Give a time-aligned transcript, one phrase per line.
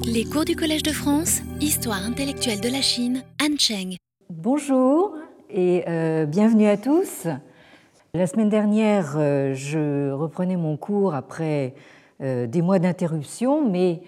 [0.00, 3.96] Les cours du Collège de France, Histoire intellectuelle de la Chine, Han Cheng.
[4.30, 5.14] Bonjour
[5.50, 7.26] et euh, bienvenue à tous.
[8.14, 11.74] La semaine dernière, euh, je reprenais mon cours après
[12.22, 14.00] euh, des mois d'interruption, mais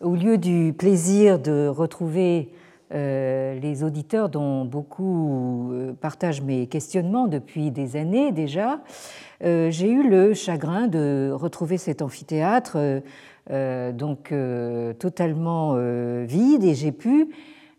[0.00, 2.52] au lieu du plaisir de retrouver
[2.90, 5.70] les auditeurs dont beaucoup
[6.00, 8.80] partagent mes questionnements depuis des années déjà,
[9.42, 12.78] j'ai eu le chagrin de retrouver cet amphithéâtre
[13.48, 17.28] donc euh, totalement euh, vide, et j'ai pu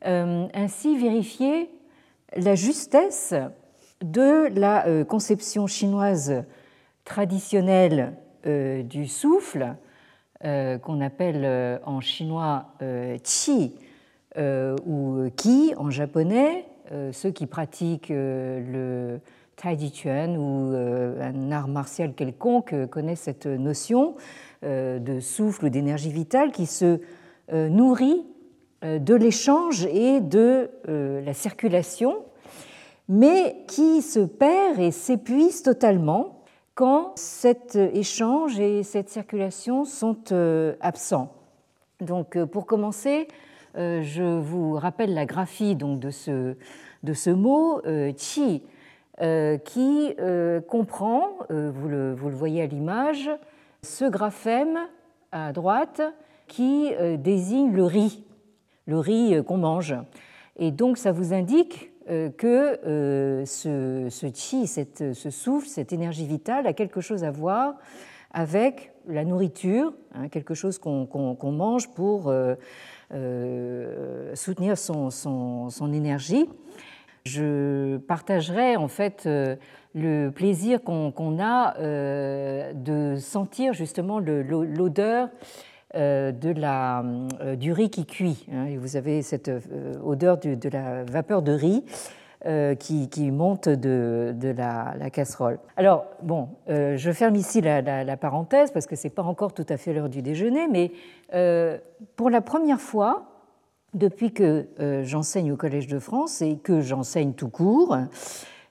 [0.02, 1.70] ainsi vérifier
[2.36, 3.34] la justesse
[4.02, 6.46] de la conception chinoise
[7.04, 8.14] traditionnelle
[8.46, 9.76] du souffle,
[10.42, 12.68] qu'on appelle en chinois
[13.24, 13.74] qi
[14.38, 16.66] ou qi en japonais.
[17.12, 19.20] Ceux qui pratiquent le
[19.58, 20.74] tai chi chuan ou
[21.20, 24.16] un art martial quelconque connaissent cette notion.
[24.66, 27.00] Euh, de souffle ou d'énergie vitale qui se
[27.54, 28.26] euh, nourrit
[28.84, 32.18] euh, de l'échange et de la circulation,
[33.08, 36.44] mais qui se perd et s'épuise totalement
[36.76, 40.34] quand cet échange et cette circulation sont
[40.82, 41.34] absents.
[42.02, 43.30] Donc, pour commencer,
[43.76, 46.56] je vous rappelle la graphie donc, de, ce,
[47.04, 47.82] de ce mot,
[48.18, 48.64] chi,
[49.66, 50.16] qui
[50.68, 53.30] comprend, vous le, vous le voyez à l'image,
[53.82, 54.78] ce graphème
[55.32, 56.02] à droite
[56.48, 58.26] qui euh, désigne le riz,
[58.88, 59.96] le riz euh, qu'on mange.
[60.58, 62.80] Et donc ça vous indique euh, que
[63.46, 67.76] ce, ce chi, ce souffle, cette énergie vitale a quelque chose à voir
[68.32, 72.32] avec la nourriture, hein, quelque chose qu'on mange pour
[74.34, 76.48] soutenir son, énergie.
[77.26, 79.28] Je partagerai en fait
[79.96, 85.30] le plaisir qu'on a euh, de sentir justement l'odeur
[85.96, 87.04] euh, de la,
[87.42, 88.46] euh, du riz qui cuit.
[88.52, 88.68] Hein.
[88.78, 89.52] vous avez cette
[90.04, 91.84] odeur de, la vapeur de riz
[92.80, 95.60] qui, monte de, la, casserole.
[95.76, 99.76] Alors, bon, je ferme ici la, parenthèse parce que ce n'est pas encore tout à
[99.76, 100.94] fait l'heure du déjeuner, mais
[102.16, 103.26] pour la première fois,
[103.94, 104.70] depuis que
[105.04, 107.98] j'enseigne au Collège de France et que j'enseigne tout court,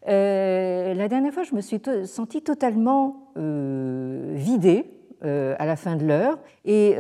[0.07, 4.91] la dernière fois, je me suis sentie totalement euh, vidée
[5.25, 6.39] euh, à la fin de l'heure.
[6.65, 6.97] Et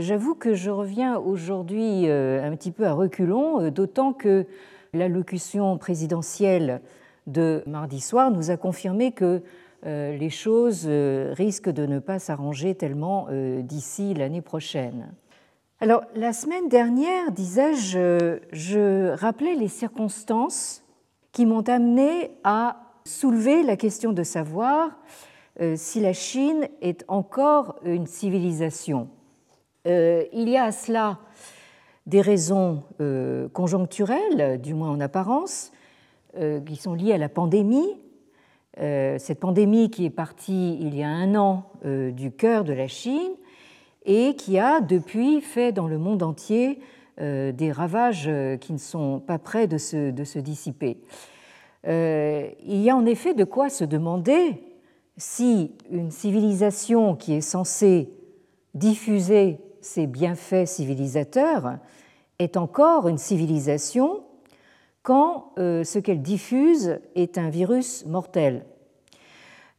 [0.00, 4.46] j'avoue que je reviens aujourd'hui un petit peu à reculons, d'autant que
[4.92, 6.80] l'allocution présidentielle
[7.26, 9.42] de mardi soir nous a confirmé que
[9.84, 13.28] les choses risquent de ne pas s'arranger tellement
[13.60, 15.12] d'ici l'année prochaine.
[15.80, 20.83] Alors, la semaine dernière, disais-je, je rappelais les circonstances
[21.34, 24.90] qui m'ont amené à soulever la question de savoir
[25.60, 29.08] euh, si la Chine est encore une civilisation.
[29.86, 31.18] Euh, il y a à cela
[32.06, 35.72] des raisons euh, conjoncturelles, du moins en apparence,
[36.66, 37.94] qui sont liées à la pandémie.
[38.76, 43.30] Cette pandémie qui est partie il y a un an du cœur de la Chine
[44.04, 46.80] et qui a depuis fait dans le monde entier
[47.18, 50.98] des ravages euh, qui ne sont pas près de se, de se dissiper.
[51.86, 54.62] Euh, il y a en effet de quoi se demander
[55.16, 58.10] si une civilisation qui est censée
[58.74, 61.78] diffuser ses bienfaits civilisateurs
[62.40, 64.24] est encore une civilisation
[65.02, 68.64] quand ce qu'elle diffuse est un virus mortel.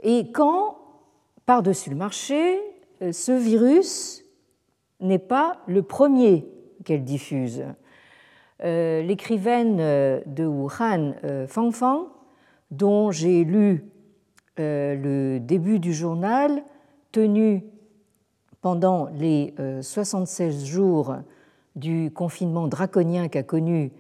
[0.04, 0.78] Et quand,
[1.46, 2.62] par-dessus le marché,
[3.02, 4.24] ce virus
[5.02, 6.46] n'est pas le premier
[6.86, 7.64] qu'elle diffuse.
[8.64, 12.08] Euh, l'écrivaine euh, de Wuhan, euh, Fang Fang,
[12.72, 13.84] dont j'ai lu
[14.58, 16.64] le début du journal,
[17.12, 17.66] tenu
[18.62, 21.18] pendant les 76 jours
[21.76, 23.92] du confinement draconien qu'a connu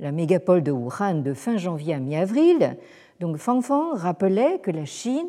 [0.00, 2.76] la mégapole de Wuhan de fin janvier à mi-avril.
[3.20, 5.28] Donc Fang Fang rappelait que la Chine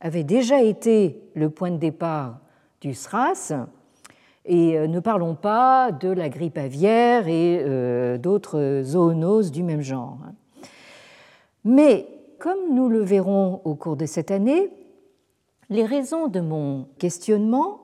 [0.00, 2.38] avait déjà été le point de départ
[2.80, 3.52] du SRAS
[4.44, 9.82] et euh, ne parlons pas de la grippe aviaire et euh, d'autres zoonoses du même
[9.82, 10.18] genre.
[11.64, 12.08] Mais
[12.38, 14.70] comme nous le verrons au cours de cette année,
[15.68, 17.82] les raisons de mon questionnement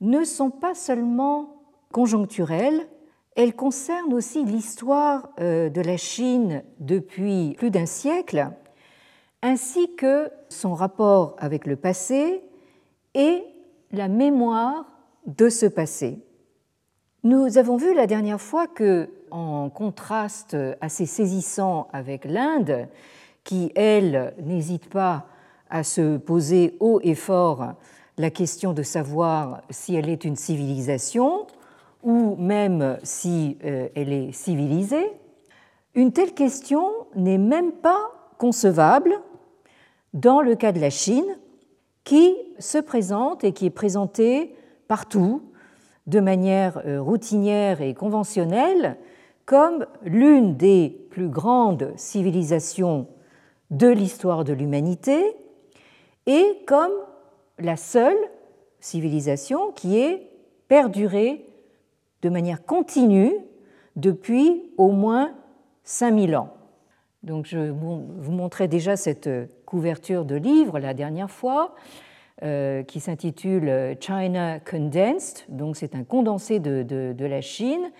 [0.00, 1.62] ne sont pas seulement
[1.92, 2.88] conjoncturelles,
[3.36, 8.50] elles concernent aussi l'histoire euh, de la Chine depuis plus d'un siècle,
[9.42, 12.42] ainsi que son rapport avec le passé
[13.14, 13.44] et
[13.92, 14.86] la mémoire
[15.26, 16.18] de ce passé.
[17.24, 22.88] Nous avons vu la dernière fois que, en contraste assez saisissant avec l'Inde,
[23.44, 25.26] qui, elle, n'hésite pas
[25.70, 27.74] à se poser haut et fort
[28.18, 31.46] la question de savoir si elle est une civilisation,
[32.02, 35.12] ou même si elle est civilisée,
[35.94, 39.14] une telle question n'est même pas concevable
[40.12, 41.38] dans le cas de la Chine,
[42.04, 44.54] qui se présente et qui est présentée
[44.92, 45.40] partout
[46.06, 48.98] de manière euh, routinière et conventionnelle
[49.46, 53.06] comme l'une des plus grandes civilisations
[53.70, 55.34] de l'histoire de l'humanité
[56.26, 56.92] et comme
[57.58, 58.18] la seule
[58.80, 60.30] civilisation qui ait
[60.68, 61.46] perduré
[62.20, 63.32] de manière continue
[63.96, 65.32] depuis au moins
[65.84, 66.52] 5000 ans.
[67.22, 69.30] Donc je vous montrais déjà cette
[69.64, 71.74] couverture de livre la dernière fois.
[72.44, 77.92] Euh, qui s'intitule China Condensed, donc c'est un condensé de, la Chine,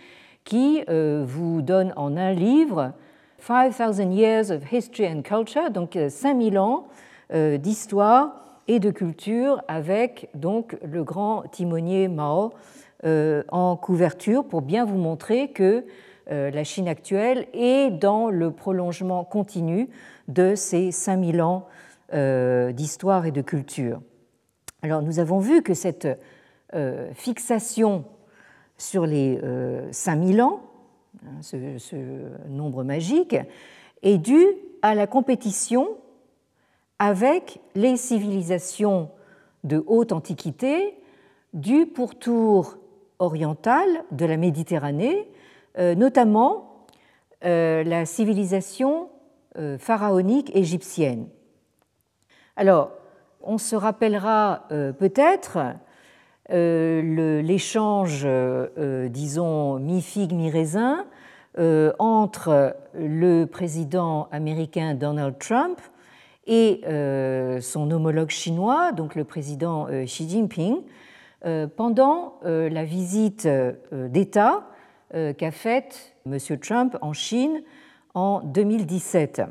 [0.43, 2.93] qui euh, vous donne en un livre
[3.39, 6.89] 5000 Years of History and Culture, donc 5000 euh, ans
[7.31, 8.35] d'histoire
[8.67, 12.53] et de culture avec donc le grand timonier Mao
[13.05, 15.85] en couverture pour bien vous montrer que
[16.29, 19.89] la Chine actuelle est dans le prolongement continu
[20.27, 21.69] de ces 5000 ans
[22.13, 24.01] d'histoire et de culture.
[24.85, 26.09] Alors nous avons vu que cette
[26.75, 28.05] euh, fixation
[28.79, 29.41] sur les
[29.93, 30.61] 5000 euh, ans,
[31.25, 31.97] hein, ce,
[32.49, 33.37] nombre magique,
[34.03, 34.47] est due
[34.83, 35.89] à la compétition
[36.99, 39.09] avec les civilisations
[39.63, 40.99] de haute antiquité
[41.53, 42.77] du pourtour
[43.21, 45.29] oriental de la Méditerranée,
[45.79, 46.69] euh, notamment
[47.45, 49.09] la civilisation
[49.79, 51.27] pharaonique égyptienne.
[53.45, 55.59] On se rappellera euh, peut-être
[56.51, 61.07] euh, l'échange, euh, disons, mi-figue, mi-raisin
[61.99, 65.79] entre le président américain Donald Trump
[66.47, 66.81] et
[67.61, 70.79] son homologue chinois, donc le président Xi Jinping,
[71.77, 73.47] pendant la visite
[73.93, 74.67] d'État
[75.13, 76.39] qu'a faite M.
[76.59, 77.61] Trump en Chine
[78.15, 79.43] en 2017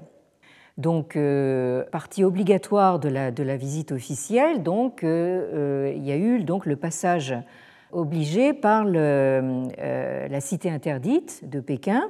[0.78, 4.64] donc euh, partie obligatoire de la, de la, visite officielle.
[4.64, 7.36] Donc, euh, euh, il y a eu donc le passage
[7.92, 12.10] obligé par la cité interdite de Pékin.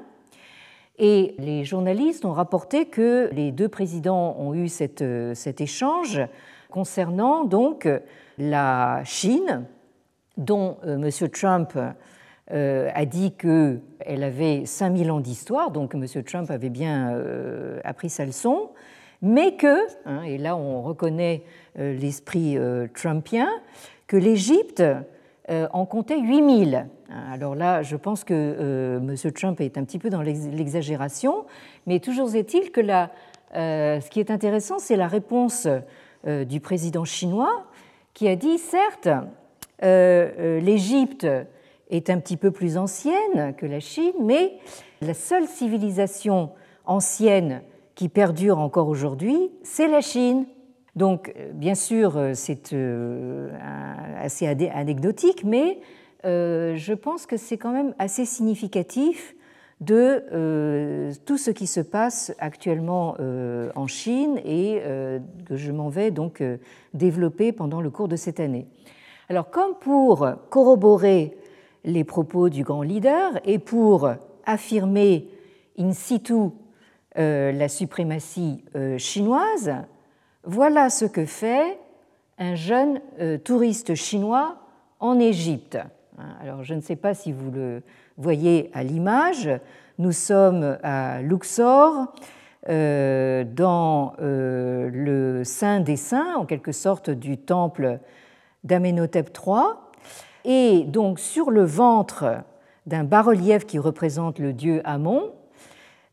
[0.99, 5.01] Et les journalistes ont rapporté que les deux présidents ont eu cet
[5.59, 6.21] échange
[6.69, 7.89] concernant donc
[8.37, 9.65] la Chine,
[10.37, 11.09] dont M.
[11.33, 11.73] Trump
[12.51, 16.05] a dit qu'elle avait 5000 ans d'histoire, donc M.
[16.23, 18.71] Trump avait bien euh, appris sa leçon,
[19.21, 21.43] mais que, hein, et là on reconnaît
[21.79, 22.57] euh, l'esprit
[22.93, 23.49] trumpien,
[24.07, 24.83] que l'Égypte
[25.49, 26.87] en comptait 8000.
[27.29, 29.31] Alors là, je pense que M.
[29.33, 31.45] Trump est un petit peu dans l'exagération,
[31.87, 33.11] mais toujours est-il que là,
[33.53, 35.67] ce qui est intéressant, c'est la réponse
[36.25, 37.65] du président chinois
[38.13, 39.09] qui a dit, certes,
[39.81, 41.27] l'Égypte
[41.91, 44.53] est un petit peu plus ancienne que la Chine, mais
[45.01, 46.51] la seule civilisation
[46.85, 47.61] ancienne
[47.95, 50.45] qui perdure encore aujourd'hui, c'est la Chine.
[50.95, 53.49] Donc, euh, bien sûr, euh, c'est euh,
[54.19, 55.79] assez anecdotique, mais
[56.23, 59.35] je pense que c'est quand même assez significatif
[59.79, 63.15] de tout ce qui se passe actuellement
[63.75, 64.83] en Chine et
[65.47, 66.43] que je m'en vais donc
[66.93, 68.67] développer pendant le cours de cette année.
[69.29, 71.35] Alors, comme pour corroborer
[71.83, 74.09] les propos du grand leader et pour
[74.45, 75.27] affirmer
[75.77, 76.51] in situ
[77.17, 79.73] euh, la suprématie euh, chinoise,
[80.43, 81.77] voilà ce que fait
[82.37, 84.57] un jeune euh, touriste chinois
[84.99, 85.77] en Égypte.
[86.39, 87.81] Alors je ne sais pas si vous le
[88.17, 89.49] voyez à l'image,
[89.97, 92.13] nous sommes à Luxor,
[92.67, 97.97] dans le Saint des Saints, en quelque sorte du temple
[98.63, 99.77] d'Amenhotep III,
[100.45, 102.43] et donc sur le ventre
[102.85, 105.31] d'un bas-relief qui représente le dieu Amon,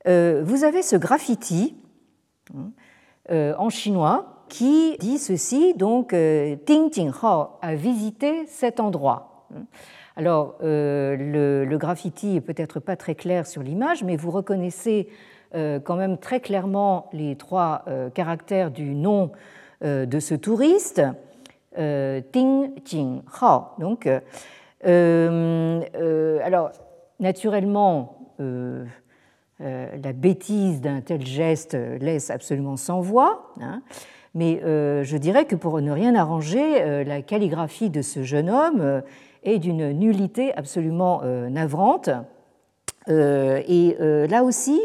[0.06, 1.76] euh, vous avez ce graffiti
[2.54, 2.70] hein,
[3.30, 9.46] euh, en chinois qui dit ceci, donc euh, Ting Ting Hao a visité cet endroit.
[10.16, 15.08] Alors, le, le, graffiti est peut-être pas très clair sur l'image, mais vous reconnaissez
[15.52, 19.30] quand même très clairement les trois caractères du nom
[19.80, 21.02] de ce touriste.
[21.78, 23.66] Euh, Ding Jing Hao.
[23.78, 24.20] Donc, euh,
[24.84, 26.70] euh, alors,
[27.20, 28.14] naturellement,
[29.60, 33.82] la bêtise d'un tel geste laisse absolument sans voix, hein,
[34.34, 39.02] mais je dirais que pour ne rien arranger, la calligraphie de ce jeune homme
[39.42, 42.10] est d'une nullité absolument navrante.
[43.08, 44.80] et là aussi,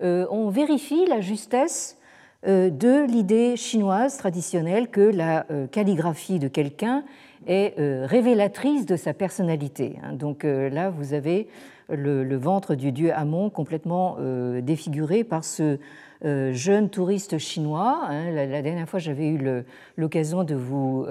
[0.00, 1.97] on vérifie la justesse
[2.46, 7.04] de l'idée chinoise traditionnelle que la euh, calligraphie de quelqu'un
[7.46, 9.96] est révélatrice de sa personnalité.
[10.02, 10.12] Hein.
[10.12, 11.48] Donc là, vous avez
[11.88, 14.18] le, ventre du dieu Amon complètement
[14.60, 15.78] défiguré par ce
[16.22, 18.00] jeune touriste chinois.
[18.10, 18.32] Hein.
[18.32, 19.64] La, dernière fois, j'avais eu
[19.96, 21.06] l'occasion de vous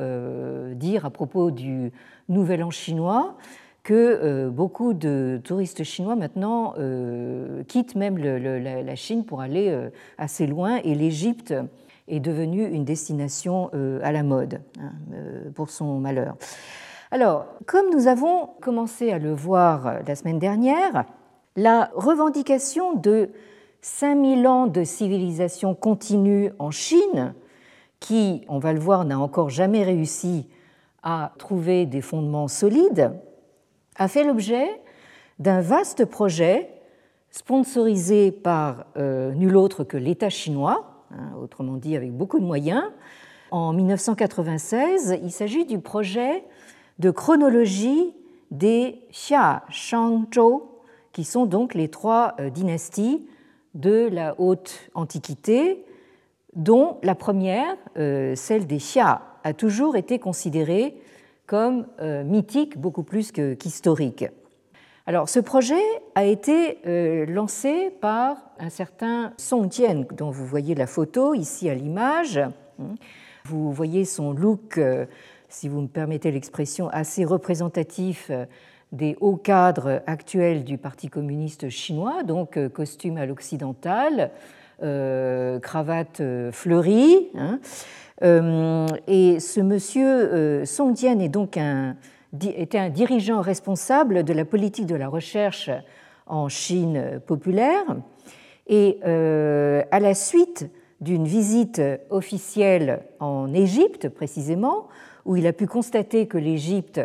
[0.75, 1.91] dire à propos du
[2.29, 3.38] Nouvel An chinois
[3.88, 9.89] que euh, beaucoup de touristes chinois maintenant euh, quittent même la, Chine pour aller euh,
[10.17, 11.53] assez loin et l'Égypte
[12.10, 13.70] est devenue une destination
[14.01, 14.91] à la mode hein,
[15.56, 16.36] pour son malheur.
[17.12, 21.03] Alors, comme nous avons commencé à le voir la semaine dernière,
[21.58, 23.29] la revendication de
[23.82, 27.34] 5000 ans de civilisation continue en Chine,
[28.00, 30.48] qui, on va le voir, n'a encore jamais réussi
[31.03, 33.12] à trouver des fondements solides,
[33.98, 34.68] a fait l'objet
[35.39, 36.70] d'un vaste projet
[37.30, 42.84] sponsorisé par euh, nul autre que l'État chinois, hein, autrement dit avec beaucoup de moyens.
[43.51, 46.44] En 1996, il s'agit du projet
[47.00, 48.13] de chronologie
[48.51, 50.63] des Xia, Shang, Zhou,
[51.12, 53.25] qui sont donc les trois euh, dynasties
[53.74, 55.86] de la haute antiquité,
[56.56, 60.96] dont la première, euh, celle des Xia, a toujours été considérée
[61.48, 64.25] comme euh, mythique beaucoup plus qu'historique.
[65.08, 65.82] Alors, ce projet
[66.16, 71.70] a été euh, lancé par un certain Song Jian, dont vous voyez la photo ici
[71.70, 72.42] à l'image.
[73.46, 75.06] Vous voyez son look, euh,
[75.48, 78.30] si vous me permettez l'expression, assez représentatif
[78.92, 84.32] des hauts cadres actuels du Parti communiste chinois, donc costume à l'occidental,
[84.80, 87.30] cravate fleurie.
[87.36, 87.60] Hein.
[88.24, 91.95] Euh, et ce monsieur euh, Song Jian est donc un,
[92.41, 95.69] était un dirigeant responsable de la politique de la recherche
[96.25, 97.86] en Chine populaire.
[98.67, 100.69] Et euh, à la suite
[101.00, 104.88] d'une visite officielle en Égypte, précisément,
[105.25, 107.01] où il a pu constater que l'Égypte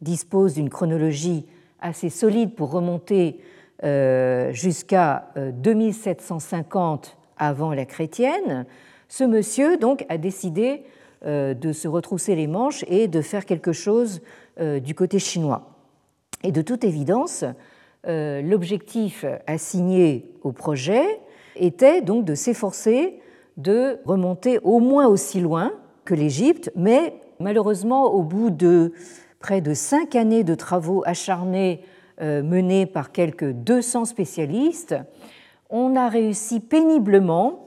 [0.00, 1.46] dispose d'une chronologie
[1.80, 3.40] assez solide pour remonter
[4.52, 8.64] jusqu'à 2750 avant la chrétienne,
[9.08, 10.84] ce monsieur donc a décidé
[11.26, 14.20] euh, de se retrousser les manches et de faire quelque chose
[14.60, 15.70] euh, du côté chinois.
[16.42, 17.46] Et de toute évidence,
[18.06, 21.20] euh, l'objectif assigné au projet
[21.56, 23.20] était donc de s'efforcer
[23.56, 25.72] de remonter au moins aussi loin
[26.04, 28.92] que l'Égypte, mais malheureusement, au bout de
[29.38, 31.80] près de cinq années de travaux acharnés
[32.20, 34.94] menés par quelques 200 spécialistes,
[35.70, 37.63] on a réussi péniblement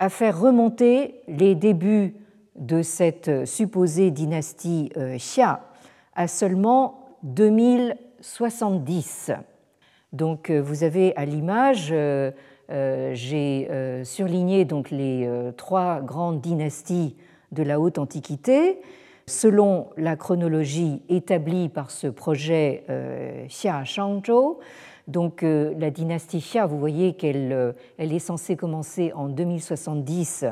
[0.00, 2.16] à faire remonter les débuts
[2.56, 5.60] de cette supposée dynastie euh, Xia
[6.14, 9.30] à seulement 2070.
[10.12, 12.32] Donc euh, vous avez à l'image, euh,
[13.12, 13.68] j'ai
[14.04, 17.16] surligné donc les trois grandes dynasties
[17.50, 18.80] de la haute antiquité
[19.26, 22.84] selon la chronologie établie par ce projet
[23.48, 24.58] Xia Shangzhou
[25.08, 30.46] donc euh, la dynastie Xia, vous voyez qu'elle euh, elle est censée commencer en 2070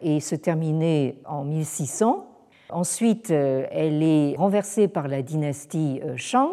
[0.00, 2.26] et se terminer en 1600.
[2.70, 6.50] Ensuite, euh, elle est renversée par la dynastie Shang,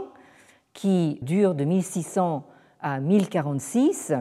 [0.73, 2.45] qui dure de 1600
[2.81, 4.13] à 1046.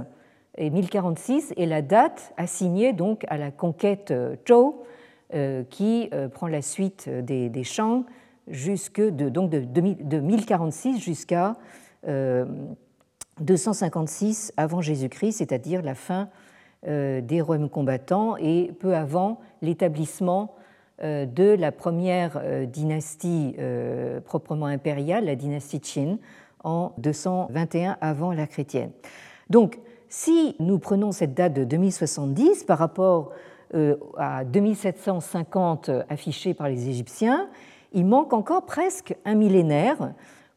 [0.56, 4.14] Et 1046 est la date assignée donc à la conquête
[4.49, 4.83] Zhou,
[5.68, 8.04] qui prend la suite des, Shang
[8.47, 11.56] jusque de, donc de 1046 jusqu'à
[13.41, 16.29] 256 avant Jésus-Christ, c'est-à-dire la fin
[16.87, 20.55] euh, des Royaumes combattants et peu avant l'établissement
[21.03, 23.57] euh, de la première euh, dynastie
[24.25, 26.19] proprement impériale, la dynastie Qin,
[26.62, 28.91] en 221 avant la chrétienne.
[29.50, 33.33] Donc, si nous prenons cette date de 2070 par rapport
[34.17, 37.49] à 2750 affichée par les Égyptiens,
[37.93, 40.12] il manque encore presque un millénaire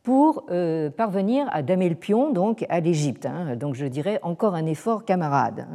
[0.08, 3.26] pour euh, parvenir à damer le pion donc à l'Égypte.
[3.26, 3.58] Hein.
[3.58, 5.68] Donc je dirais encore un effort camarade.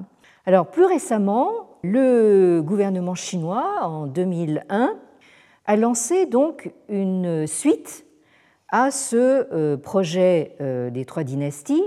[0.46, 1.50] Alors plus récemment,
[1.82, 4.94] le gouvernement chinois en 2001
[5.66, 8.06] a lancé donc une suite
[8.70, 11.84] à ce euh, projet euh, des trois dynasties,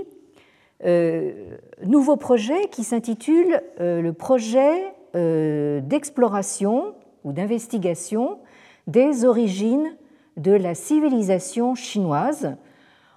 [1.83, 8.37] nouveau projet qui s'intitule le projet d'exploration ou d'investigation
[8.85, 9.95] des origines
[10.37, 12.55] de la civilisation chinoise,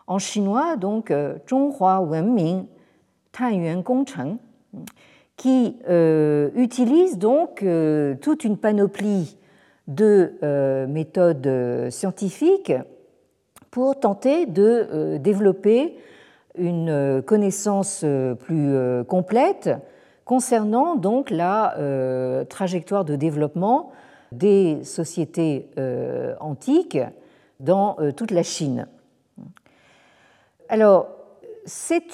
[0.06, 2.66] en chinois donc euh, Zhonghua Wenming
[3.32, 4.38] Tanyuan Gongcheng,
[5.36, 9.36] qui euh, utilise donc euh, toute une panoplie
[9.86, 10.34] de
[10.86, 12.74] méthodes scientifiques
[13.70, 15.96] pour tenter de développer
[16.58, 18.04] une connaissance
[18.40, 18.74] plus
[19.08, 19.70] complète
[20.26, 21.74] concernant donc la
[22.50, 23.92] trajectoire de développement
[24.32, 25.68] des sociétés
[26.40, 26.98] antiques
[27.60, 28.86] dans toute la Chine.
[30.68, 31.08] Alors,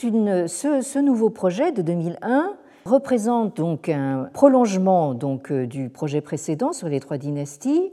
[0.03, 2.55] une, ce, nouveau projet de 2001
[2.85, 7.93] représente donc un prolongement donc, du projet précédent sur les trois dynasties,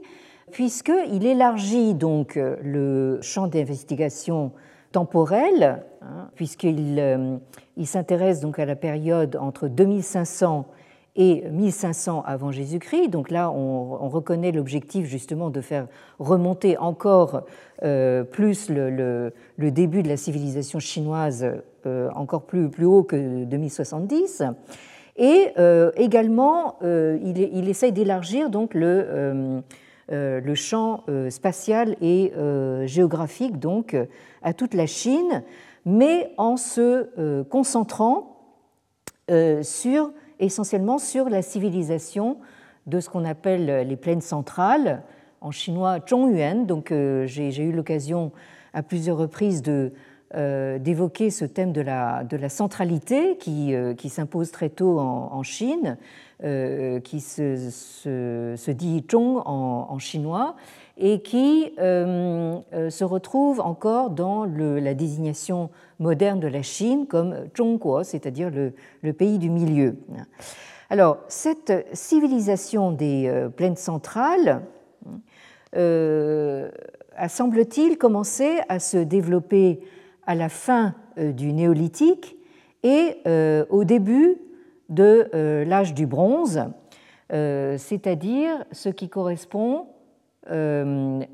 [0.50, 4.52] puisqu'il élargit donc le champ d'investigation
[4.92, 7.36] temporel, hein, puisqu'il euh,
[7.76, 10.66] il s'intéresse donc à la période entre 2500
[11.16, 13.08] et 1500 avant Jésus-Christ.
[13.08, 15.86] Donc là, on, reconnaît l'objectif justement de faire
[16.18, 17.44] remonter encore
[17.82, 21.46] euh, plus le, début de la civilisation chinoise
[21.86, 24.42] euh, encore plus, haut que 2070.
[25.16, 25.52] Et
[25.96, 29.62] également, il, essaye d'élargir donc le
[30.10, 33.96] euh, le champ euh, spatial et euh, géographique donc
[34.42, 35.44] à toute la Chine,
[35.86, 38.28] mais en se concentrant
[39.62, 40.12] sur,
[40.44, 42.38] essentiellement sur la civilisation
[42.86, 45.02] de ce qu'on appelle les plaines centrales,
[45.40, 46.66] en chinois Zhongyuan.
[46.66, 46.92] Donc
[47.26, 48.32] j'ai eu l'occasion
[48.74, 49.92] à plusieurs reprises de
[50.34, 55.42] d'évoquer ce thème de la, de la centralité qui, qui s'impose très tôt en, en
[55.42, 55.98] Chine,
[56.44, 60.56] euh, qui se, dit Zhong en, chinois
[60.96, 67.34] et qui euh, euh, se retrouve encore dans la désignation moderne de la Chine comme
[67.56, 69.96] Zhongguo, c'est-à-dire le, pays du milieu.
[70.90, 74.62] Alors, cette civilisation des plaines centrales
[75.74, 79.80] a, semble-t-il, commencé à se développer
[80.26, 82.36] à la fin du néolithique
[82.82, 83.16] et
[83.70, 84.38] au début
[84.92, 86.64] de euh, l'âge du bronze,
[87.32, 90.01] euh, c'est-à-dire ce qui correspond euh,
[90.50, 91.24] en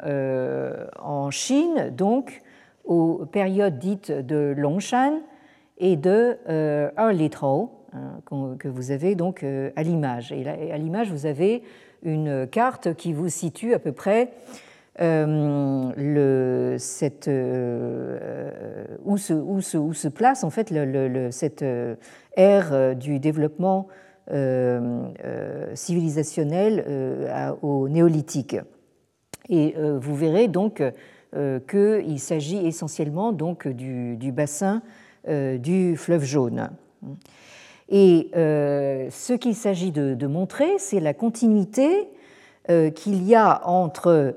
[1.31, 2.43] Chine donc
[2.85, 5.21] aux périodes dites de Longshan
[5.79, 6.37] et de
[6.97, 8.21] Erlitrou hein,
[8.59, 9.45] que vous avez donc
[9.77, 10.33] à l'image.
[10.33, 11.63] Et à l'image, vous avez
[12.03, 14.33] une carte qui vous situe à peu près
[16.79, 17.31] cette,
[19.05, 20.73] où, se, place en fait
[21.31, 21.65] cette
[22.39, 23.89] ère euh, du développement
[24.31, 26.85] euh, euh, civilisationnel
[27.63, 28.57] au néolithique.
[29.49, 30.83] Et vous verrez donc
[31.33, 34.83] qu'il s'agit essentiellement donc du, bassin
[35.27, 36.71] du fleuve jaune.
[37.89, 42.09] Et ce qu'il s'agit de, montrer, c'est la continuité
[42.95, 44.37] qu'il y a entre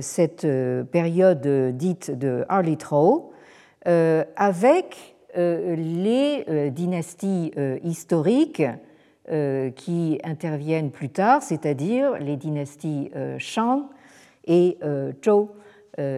[0.00, 0.46] cette
[0.90, 3.32] période dite de Harley-Trow
[3.84, 8.62] avec euh, les euh, dynasties euh, historiques
[9.76, 13.82] qui interviennent plus tard, c'est-à-dire les dynasties Shang
[14.48, 14.78] et
[15.24, 15.50] Zhou.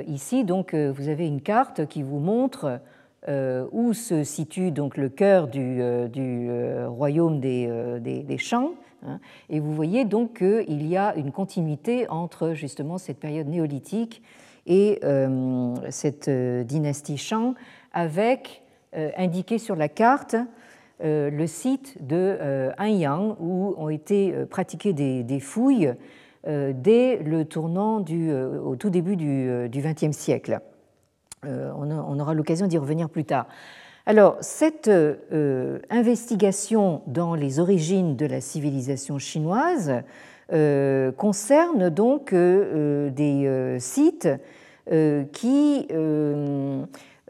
[0.07, 2.81] Ici, donc, vous avez une carte qui vous montre
[3.29, 6.51] où se situe donc le cœur du, du
[6.87, 8.71] royaume des, des, Shang.
[9.07, 9.19] Hein.
[9.49, 14.23] et vous voyez donc qu'il y a une continuité entre justement cette période néolithique
[14.67, 15.01] et
[15.89, 17.55] cette dynastie Shang
[17.93, 18.63] avec
[18.97, 20.35] euh, indiqué sur la carte
[21.03, 25.95] euh, le site de euh, Anyang où ont été pratiquées des, fouilles
[26.47, 30.61] dès le tournant du, au tout début du XXe siècle.
[31.45, 33.47] On aura l'occasion d'y revenir plus tard.
[34.07, 34.91] Alors, cette
[35.91, 40.03] investigation dans les origines de la civilisation chinoise
[40.49, 44.29] concerne donc des sites
[45.33, 45.87] qui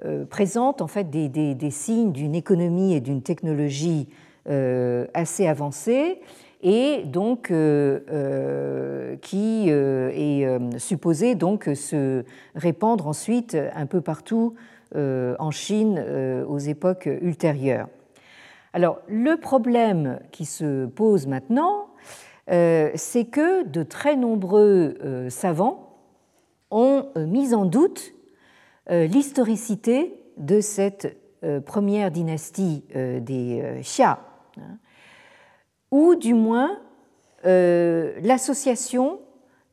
[0.04, 4.08] euh, présente en fait des, signes d'une économie et d'une technologie
[4.48, 6.20] euh, assez avancée
[6.62, 14.54] et donc euh, qui est supposé donc se répandre ensuite un peu partout
[14.94, 16.04] en Chine
[16.48, 17.88] aux époques ultérieures.
[18.72, 21.86] Alors le problème qui se pose maintenant,
[22.48, 24.96] c'est que de très nombreux
[25.28, 25.96] savants
[26.70, 28.12] ont mis en doute
[28.90, 34.18] euh, l'historicité de cette euh, première dynastie euh, des Xia,
[35.90, 36.78] ou du moins
[37.42, 39.18] l'association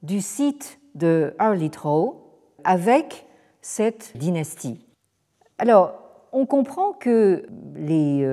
[0.04, 2.16] du site de Arlitrou
[2.64, 3.26] avec
[3.62, 4.80] cette dynastie.
[5.58, 5.94] Alors,
[6.32, 8.26] on comprend que les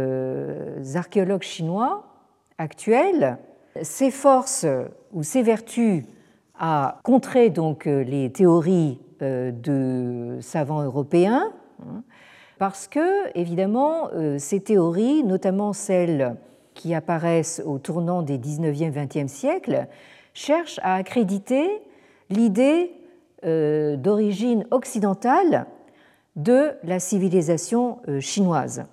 [0.94, 2.05] archéologues chinois
[2.59, 3.38] actuels
[3.83, 4.66] s'efforcent
[5.12, 6.07] ou s'évertuent
[6.59, 12.03] à contrer donc les théories euh, de savants européens, hein,
[12.59, 16.37] parce que, évidemment, euh, ces théories, notamment celles
[16.74, 19.87] qui apparaissent au tournant des 19e, 20e siècles,
[20.34, 21.68] cherchent à accréditer
[22.30, 22.92] l'idée
[23.44, 25.66] euh, d'origine occidentale
[26.37, 28.87] de la civilisation chinoise.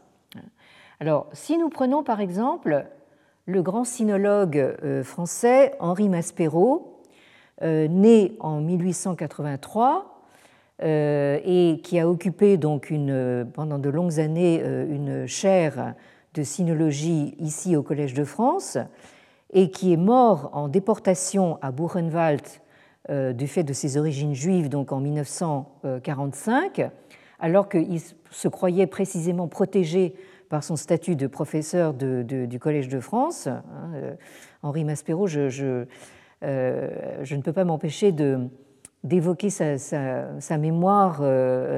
[0.99, 2.85] Alors, si nous prenons par exemple
[3.47, 7.01] le grand sinologue français Henri Maspero,
[7.63, 10.21] né en 1883
[10.83, 15.95] et qui a occupé donc une, pendant de longues années une chaire
[16.33, 18.77] de sinologie ici au Collège de France
[19.53, 22.41] et qui est mort en déportation à Buchenwald
[23.09, 26.89] euh, du fait de ses origines juives, donc en 1945,
[27.39, 30.15] alors qu'il se croyait précisément protégé
[30.49, 33.47] par son statut de professeur du Collège de France.
[33.47, 33.63] Hein,
[33.95, 34.13] euh,
[34.61, 35.49] Henri Maspero, euh,
[37.23, 38.13] je, ne peux pas m'empêcher
[39.03, 41.23] d'évoquer sa, sa, mémoire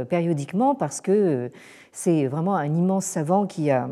[0.07, 1.49] périodiquement parce que
[1.91, 3.89] c'est vraiment un immense savant qui a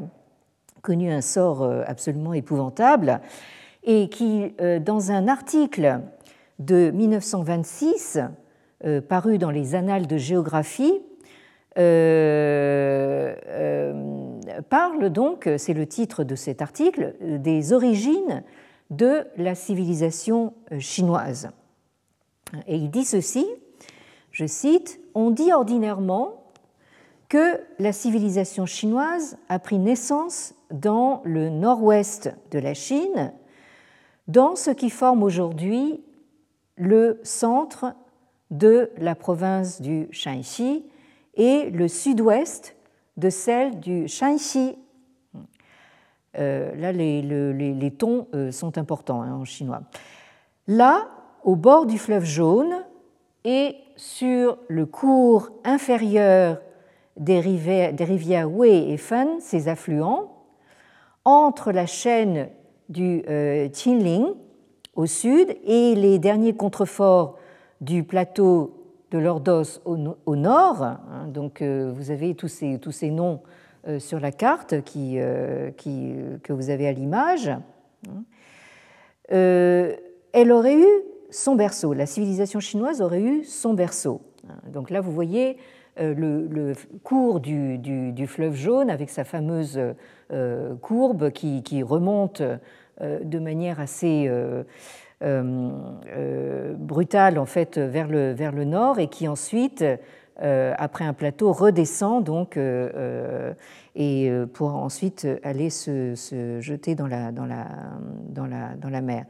[0.81, 3.21] connu un sort absolument épouvantable
[3.83, 6.01] et qui, dans un article
[6.59, 8.19] de 1926,
[8.83, 11.01] euh, paru dans les Annales de géographie,
[11.77, 18.43] euh, euh, parle donc, c'est le titre de cet article, des origines
[18.89, 21.49] de la civilisation chinoise.
[22.67, 23.45] Et il dit ceci,
[24.31, 26.40] je cite, On dit ordinairement
[27.31, 33.31] que la civilisation chinoise a pris naissance dans le nord-ouest de la Chine,
[34.27, 36.03] dans ce qui forme aujourd'hui
[36.75, 37.95] le centre
[38.49, 40.83] de la province du Shanxi
[41.35, 42.75] et le sud-ouest
[43.15, 44.75] de celle du Shanxi.
[46.37, 49.83] Euh, là, les, tons euh, sont importants hein, en chinois.
[50.67, 51.07] Là,
[51.45, 52.83] au bord du fleuve jaune
[53.45, 56.59] et sur le cours inférieur
[57.17, 60.31] des rivières, des rivières Wei et Fen, ses affluents,
[61.25, 62.49] entre la chaîne
[62.89, 64.25] du euh, Qinling
[64.95, 67.37] au sud et les derniers contreforts
[67.79, 70.83] du plateau de l'Ordos au, nord.
[70.83, 73.41] Hein, donc euh, vous avez tous ces, tous ces noms
[73.87, 77.49] euh, sur la carte qui, euh, qui, que vous avez à l'image.
[77.49, 78.23] Hein.
[79.29, 80.87] Elle aurait eu
[81.29, 84.21] son berceau, la civilisation chinoise aurait eu son berceau.
[84.47, 84.55] Hein.
[84.69, 85.57] Donc là, vous voyez
[85.97, 86.73] le,
[87.03, 89.79] cours du, du, fleuve jaune avec sa fameuse
[90.81, 92.41] courbe qui, remonte
[93.01, 94.63] euh, de manière assez euh,
[95.23, 99.83] euh, brutale en fait vers le, vers le nord et qui ensuite
[100.43, 102.57] après un plateau redescend donc
[103.95, 106.15] et pour ensuite aller se,
[106.59, 107.67] jeter dans la, dans, la,
[108.27, 109.25] dans, la, dans la mer.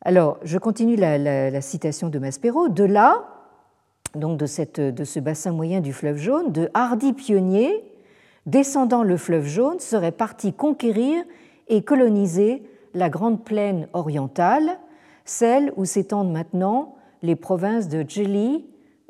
[0.00, 2.68] Alors, je continue la, citation de Maspero.
[2.68, 3.39] De là,
[4.14, 7.84] donc de, cette, de ce bassin moyen du fleuve jaune, de hardis pionniers,
[8.46, 11.24] descendant le fleuve jaune, seraient partis conquérir
[11.68, 12.62] et coloniser
[12.94, 14.78] la grande plaine orientale,
[15.24, 18.64] celle où s'étendent maintenant les provinces de Zhili,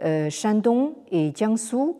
[0.04, 1.94] euh, Shandong et Jiangsu,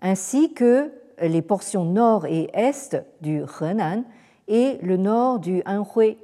[0.00, 4.04] ainsi que les portions nord et est du Henan
[4.48, 6.18] et le nord du Anhui.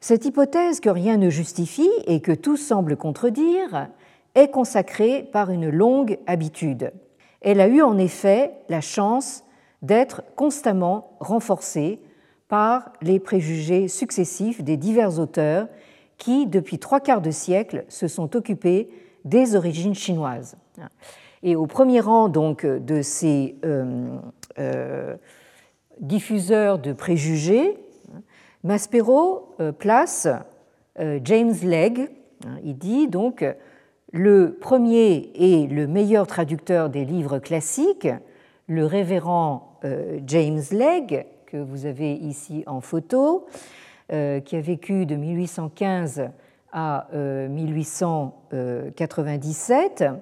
[0.00, 3.88] Cette hypothèse que rien ne justifie et que tout semble contredire
[4.34, 6.92] est consacrée par une longue habitude.
[7.40, 9.44] Elle a eu en effet la chance
[9.82, 12.00] d'être constamment renforcée
[12.48, 15.68] par les préjugés successifs des divers auteurs
[16.16, 18.88] qui, depuis trois quarts de siècle, se sont occupés
[19.24, 20.56] des origines chinoises.
[21.42, 24.16] Et au premier rang donc de ces euh,
[24.58, 25.16] euh,
[26.00, 27.76] diffuseurs de préjugés,
[28.62, 30.26] Maspero euh, place
[30.96, 32.08] James Legge.
[32.62, 33.44] Il dit donc
[34.14, 38.08] le premier et le meilleur traducteur des livres classiques,
[38.68, 39.78] le révérend
[40.24, 43.46] James Legge, que vous avez ici en photo,
[44.12, 46.28] euh, qui a vécu de 1815
[46.72, 50.12] à 1897 euh,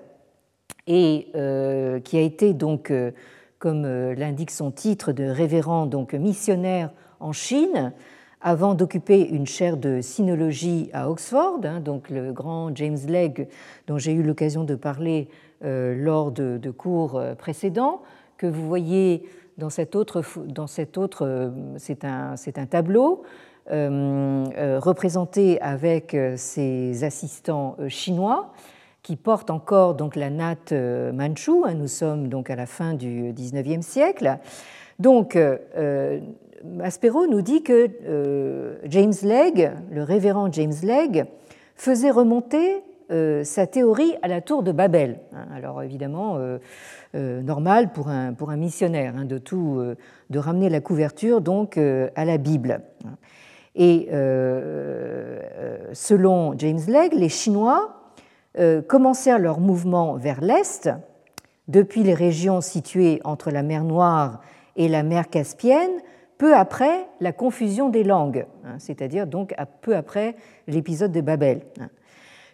[0.86, 2.92] et euh, qui a été donc,
[3.58, 7.92] comme l'indique son titre, de révérend donc missionnaire en Chine
[8.42, 13.46] avant d'occuper une chaire de sinologie à Oxford, hein, donc le grand James Legge
[13.86, 15.28] dont j'ai eu l'occasion de parler
[15.64, 18.02] lors de, cours précédents,
[18.36, 19.22] que vous voyez
[19.58, 23.22] dans cet autre, dans cet autre euh, c'est un, un, tableau
[23.70, 28.52] euh, euh, représenté avec ses assistants chinois
[29.02, 31.64] qui portent encore donc la natte manchoue.
[31.66, 34.38] Hein, nous sommes donc à la fin du 19e siècle.
[35.00, 35.36] Donc,
[36.82, 41.24] Aspero nous dit que James Legge, le révérend James Legge,
[41.76, 42.82] faisait remonter
[43.44, 45.20] sa théorie à la tour de Babel.
[45.34, 46.38] Hein, alors évidemment,
[47.14, 49.96] euh, normal pour un, pour un missionnaire, hein, de, tout, euh,
[50.30, 52.80] de ramener la couverture donc euh, à la Bible.
[53.74, 54.08] Et
[55.92, 57.94] selon James Legge, les Chinois
[58.86, 60.90] commencèrent leur mouvement vers l'Est
[61.68, 64.42] depuis les régions situées entre la mer Noire
[64.76, 66.02] et la mer Caspienne,
[66.42, 70.34] peu après la confusion des langues, hein, c'est-à-dire donc peu après
[70.66, 71.60] l'épisode de Babel.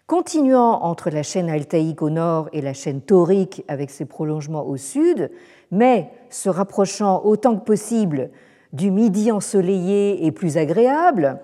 [0.06, 4.76] Continuant entre la chaîne altaïque au nord et la chaîne taurique avec ses prolongements au
[4.76, 5.30] sud,
[5.70, 8.28] mais se rapprochant autant que possible
[8.74, 11.40] du midi ensoleillé et plus agréable,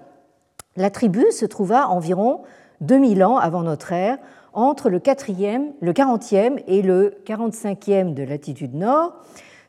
[0.76, 2.42] la tribu se trouva environ
[2.82, 4.18] 2000 ans avant notre ère
[4.52, 9.14] entre le, 4e, le 40e et le 45e de latitude nord,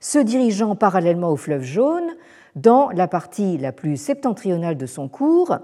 [0.01, 2.11] se dirigeant parallèlement au fleuve jaune,
[2.55, 5.57] dans la partie la plus septentrionale de son cours,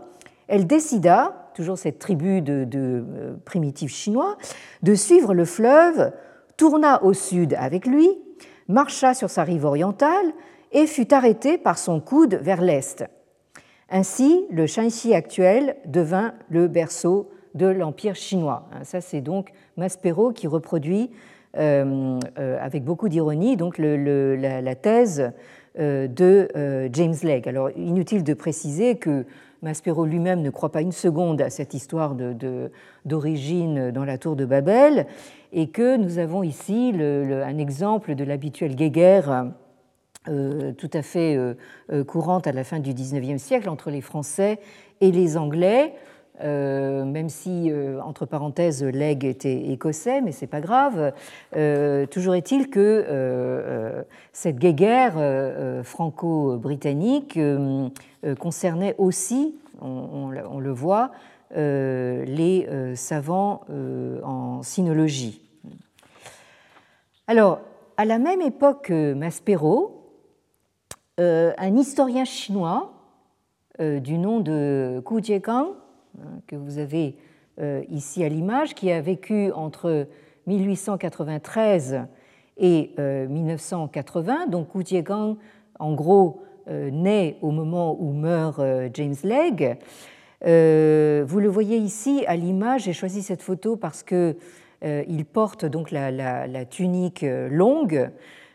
[0.47, 4.37] elle décida, toujours cette tribu de, euh, primitifs chinois,
[4.83, 6.11] de suivre le fleuve,
[6.57, 8.09] tourna au sud avec lui,
[8.67, 10.33] marcha sur sa rive orientale
[10.71, 13.05] et fut arrêtée par son coude vers l'est.
[13.89, 18.69] Ainsi, le Shanxi actuel devint le berceau de l'Empire chinois.
[18.83, 21.11] Ça, c'est donc Maspero qui reproduit
[21.57, 25.33] euh, euh, avec beaucoup d'ironie donc la, thèse
[25.77, 27.47] de James Legge.
[27.47, 29.25] Alors, inutile de préciser que
[29.61, 32.15] Maspero lui-même ne croit pas une seconde à cette histoire
[33.05, 35.05] d'origine dans la tour de Babel
[35.53, 39.51] et que nous avons ici un exemple de l'habituel guéguerre
[40.25, 41.37] tout à fait
[42.07, 44.59] courante à la fin du XIXe siècle entre les Français
[44.99, 45.93] et les Anglais.
[46.43, 51.13] Euh, même si, euh, entre parenthèses, Legge était écossais, mais c'est pas grave.
[51.55, 57.39] Euh, toujours est-il que cette guéguerre franco-britannique
[58.39, 61.11] concernait aussi, on, le voit,
[61.55, 63.61] les savants
[64.23, 65.41] en sinologie.
[67.27, 67.59] Alors,
[67.97, 70.13] à la même époque que Maspero,
[71.17, 72.93] un historien chinois
[73.79, 75.75] du nom de Ku Jiegang Hein,
[76.47, 77.15] que vous avez
[77.59, 80.07] euh, ici à l'image, qui a vécu entre
[80.47, 82.01] 1893
[82.57, 84.33] et 1980.
[84.45, 85.35] Euh, Donc Wu Jiegang,
[85.79, 88.61] en gros, euh, naît au moment où meurt
[88.93, 89.77] James Legge.
[90.43, 92.83] Vous le voyez ici à l'image.
[92.83, 94.37] J'ai choisi cette photo parce que
[94.83, 98.09] il porte donc la, tunique longue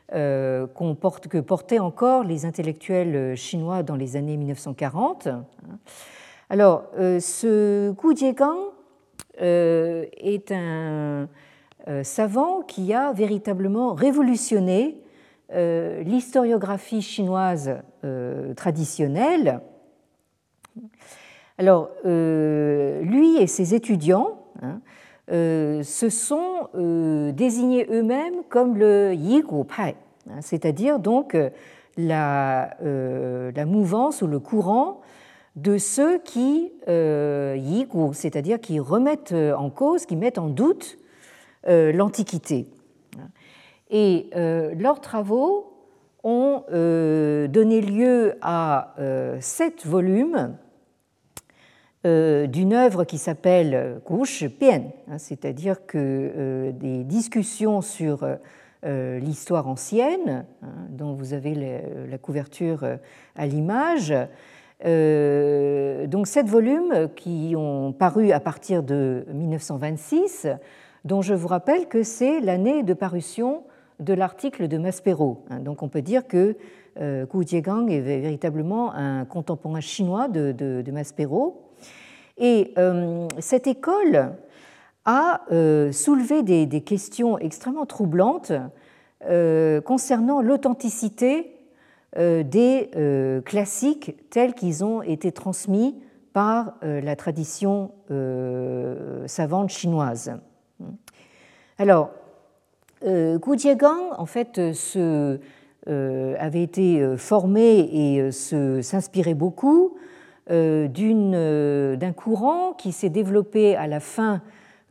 [0.08, 5.28] porte, que portaient encore les intellectuels chinois dans les années 1940.
[6.48, 8.56] Alors, euh, ce Gu Jiegang
[9.42, 11.28] euh, est un
[11.88, 15.00] euh, savant qui a véritablement révolutionné
[15.48, 17.76] l'historiographie chinoise
[18.56, 19.60] traditionnelle.
[21.56, 24.80] Alors, lui et ses étudiants hein,
[25.28, 26.68] se sont
[27.32, 29.94] désignés eux-mêmes comme le Yigu Pai,
[30.28, 31.36] hein, c'est-à-dire donc
[31.96, 32.76] la,
[33.64, 35.00] mouvance ou le courant
[35.56, 37.56] de ceux qui euh,
[38.12, 40.98] c'est-à-dire qui remettent en cause, qui mettent en doute
[41.68, 42.68] euh, l'Antiquité.
[43.90, 45.72] Et euh, leurs travaux
[46.22, 48.94] ont euh, donné lieu à
[49.40, 50.56] sept volumes
[52.04, 58.24] d'une œuvre qui s'appelle Gushi Pian, hein, c'est-à-dire que des discussions sur
[58.84, 62.84] l'histoire ancienne, hein, dont vous avez la couverture
[63.34, 64.14] à l'image,
[64.84, 70.48] euh, donc sept volumes qui ont paru à partir de 1926,
[71.04, 73.62] dont je vous rappelle que c'est l'année de parution
[74.00, 75.44] de l'article de Maspero.
[75.48, 76.56] Hein, donc on peut dire que
[77.00, 81.62] euh, Gu Jiegang est véritablement un contemporain chinois de, Maspero.
[82.36, 84.34] Et euh, cette école
[85.06, 85.42] a
[85.92, 88.52] soulevé des, questions extrêmement troublantes
[89.84, 91.55] concernant l'authenticité
[92.16, 95.94] des euh, classiques tels qu'ils ont été transmis
[96.32, 97.92] par euh, la tradition
[99.26, 100.32] savante chinoise.
[101.78, 102.10] Alors,
[103.02, 104.58] Gu Jiegang, en fait,
[105.86, 109.96] avait été formé et s'inspirait beaucoup
[110.48, 114.40] d'un courant qui s'est développé à la fin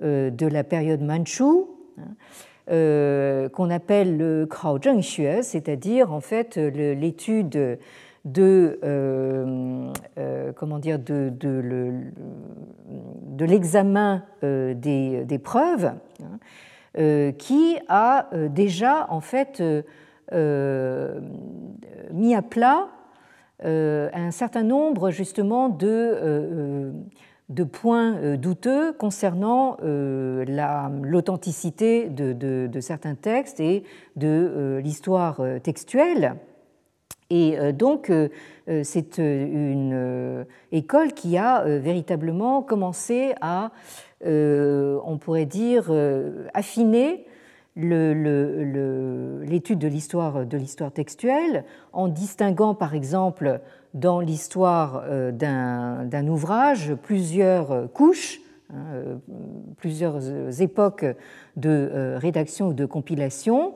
[0.01, 2.03] de la période manchoue, hein,
[2.71, 7.77] euh, qu'on appelle le Xue, c'est-à-dire en fait l'étude
[8.25, 12.01] de euh, euh, comment dire de, de,
[13.45, 16.39] l'examen des, des, preuves hein,
[17.37, 19.61] qui a déjà en fait
[20.31, 22.87] mis à plat
[23.63, 26.91] un certain nombre justement de
[27.49, 30.45] de points euh, douteux concernant euh,
[31.03, 33.83] l'authenticité de, certains textes et
[34.15, 36.35] de euh, l'histoire textuelle.
[37.31, 38.11] Et donc,
[38.83, 43.71] c'est une école qui a véritablement commencé à,
[44.23, 45.91] on pourrait dire,
[46.53, 47.25] affiner
[47.75, 53.59] l'étude de de l'histoire textuelle en distinguant par exemple
[53.95, 58.39] dans l'histoire euh, d'un ouvrage plusieurs couches,
[58.71, 59.15] hein, euh,
[59.77, 60.21] plusieurs
[60.61, 61.05] époques
[61.55, 63.73] de rédaction ou de compilation,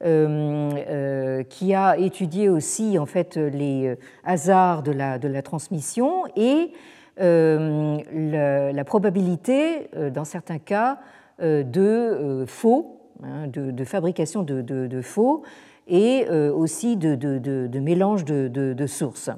[0.00, 6.70] qui a étudié aussi en fait les hasards de la, transmission et
[7.18, 11.00] la, probabilité, dans certains cas,
[11.40, 15.42] de faux Hein, de, fabrication de, faux
[15.88, 19.30] et euh, aussi de, mélange de, sources.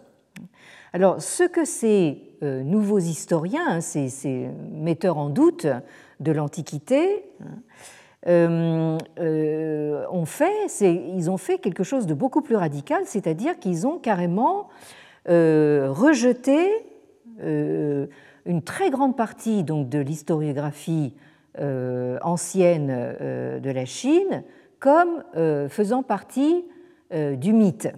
[0.93, 5.67] Alors, ce que ces euh, nouveaux historiens, hein, ces, metteurs en doute
[6.21, 7.59] de l'Antiquité, hein,
[8.27, 13.99] euh, ont fait, ils ont fait quelque chose de beaucoup plus radical, c'est-à-dire qu'ils ont
[13.99, 14.69] carrément
[15.27, 16.69] rejeté
[18.47, 21.15] une très grande partie donc, de l'historiographie
[21.59, 24.45] euh, ancienne euh, de la Chine
[24.79, 26.65] comme euh, faisant partie
[27.13, 27.89] du mythe.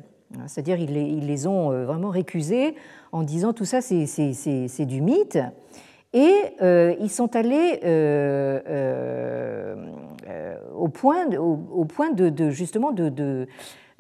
[0.47, 2.75] C'est-à-dire ils les ont vraiment récusés
[3.13, 5.39] en disant tout ça c'est du mythe.
[6.15, 6.33] Et
[7.01, 7.81] ils sont allés
[10.75, 13.47] au point, au, point de, justement de,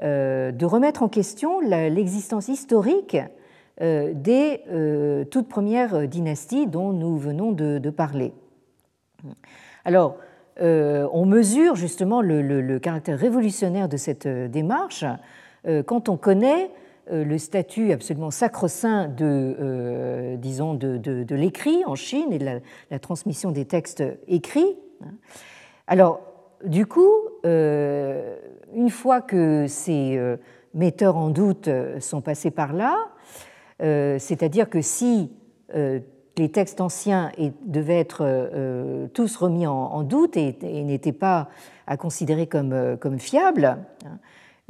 [0.01, 3.17] remettre en question l'existence historique
[3.81, 4.61] des
[5.31, 8.33] toutes premières dynasties dont nous venons de, parler.
[9.85, 10.17] Alors,
[10.61, 15.15] euh, on mesure justement le, caractère révolutionnaire de cette euh, démarche euh,
[15.87, 16.71] quand on connaît
[17.11, 23.65] le statut absolument sacro-saint de, disons, de, l'écrit en Chine et de la, transmission des
[23.65, 24.77] textes écrits.
[25.87, 26.21] Alors,
[26.65, 27.13] du coup,
[27.45, 30.21] une fois que ces
[30.75, 31.69] metteurs en doute
[32.01, 32.97] sont passés par là,
[33.79, 35.31] c'est-à-dire que si
[36.39, 37.31] les textes anciens
[37.65, 41.49] devaient être euh, tous remis en, doute et, n'étaient pas
[41.87, 43.77] à considérer comme, euh, comme fiables.
[44.05, 44.19] Hein.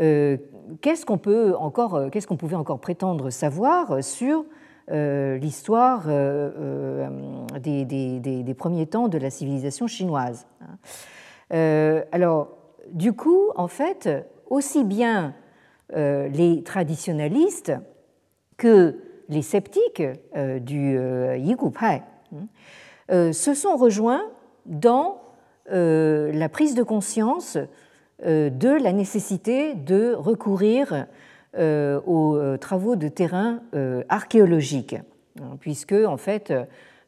[0.02, 0.36] Euh,
[0.80, 4.44] qu'est-ce qu'on peut encore, qu'est-ce qu'on pouvait encore prétendre savoir sur
[4.88, 6.06] l'histoire
[7.60, 12.02] des, premiers temps de la civilisation chinoise hein?
[12.12, 12.48] Alors,
[12.90, 14.10] du coup, en fait,
[14.50, 15.34] aussi bien
[15.94, 17.72] les traditionalistes
[18.56, 20.02] que les sceptiques
[20.36, 22.02] euh, du euh, Yigupai
[22.34, 22.46] hein,
[23.10, 24.22] euh, se sont rejoints
[24.66, 25.20] dans
[25.66, 27.56] la prise de conscience
[28.24, 31.06] de la nécessité de recourir
[31.58, 33.60] aux travaux de terrain
[34.08, 34.96] archéologiques,
[35.60, 36.52] puisque en fait,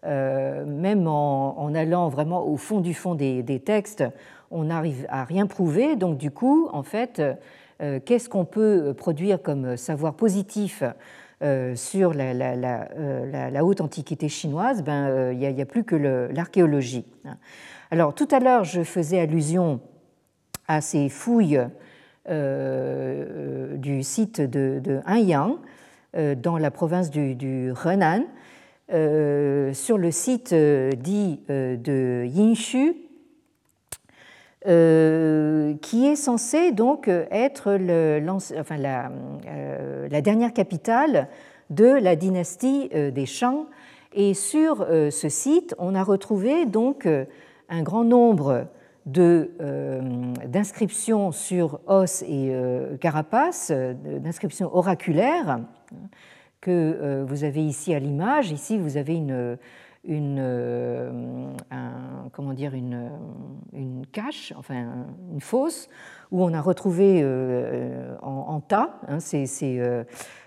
[0.04, 4.04] même en, allant vraiment au fond du fond des, textes,
[4.50, 5.96] on n'arrive à rien prouver.
[5.96, 7.22] Donc du coup, en fait,
[7.78, 10.82] qu'est-ce qu'on peut produire comme savoir positif
[11.44, 15.96] euh, sur euh, la, haute antiquité chinoise, ben, euh, il n'y a, plus que
[16.32, 17.04] l'archéologie.
[17.90, 19.80] Alors tout à l'heure, je faisais allusion
[20.68, 21.60] à ces fouilles
[22.26, 25.58] du site de, de Anyang,
[26.14, 28.24] dans la province du, du Henan,
[29.74, 33.04] sur le site dit de Yinshu,
[34.66, 39.10] euh, qui est censé donc être la,
[39.46, 41.28] euh, la, dernière capitale
[41.68, 43.66] de la dynastie euh, des Shang.
[44.14, 47.06] Et sur ce site, on a retrouvé donc
[47.68, 48.68] un grand nombre
[49.06, 52.54] d'inscriptions sur os et
[53.00, 55.60] carapace, d'inscriptions oraculaires
[56.60, 58.50] que vous avez ici à l'image.
[58.50, 59.58] Ici, vous avez une,
[60.06, 61.50] une, euh,
[62.32, 63.10] comment dire, une,
[63.72, 65.88] une, cache, enfin une fosse,
[66.30, 70.04] où on a retrouvé euh, en, tas hein, ces, euh,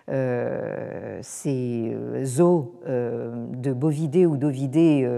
[0.07, 1.95] ces,
[2.39, 5.09] os de bovidés ou d'ovidés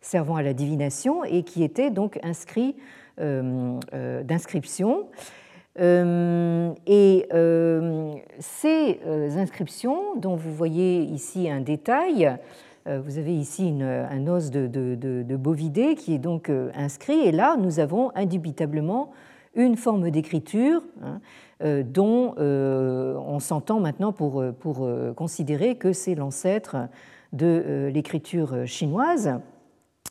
[0.00, 2.76] servant à la divination et qui étaient donc inscrits
[3.18, 5.06] d'inscription.
[5.76, 7.28] et
[8.38, 9.00] ces
[9.36, 12.38] inscriptions, dont vous voyez ici un détail,
[12.88, 17.32] euh, vous avez ici un os de, de, bovidé qui est donc euh, inscrit, et
[17.32, 19.10] là, nous avons indubitablement
[19.54, 21.20] une forme d'écriture hein,
[21.62, 26.76] euh, dont on s'entend maintenant pour, pour considérer que c'est l'ancêtre
[27.32, 29.34] de l'écriture chinoise.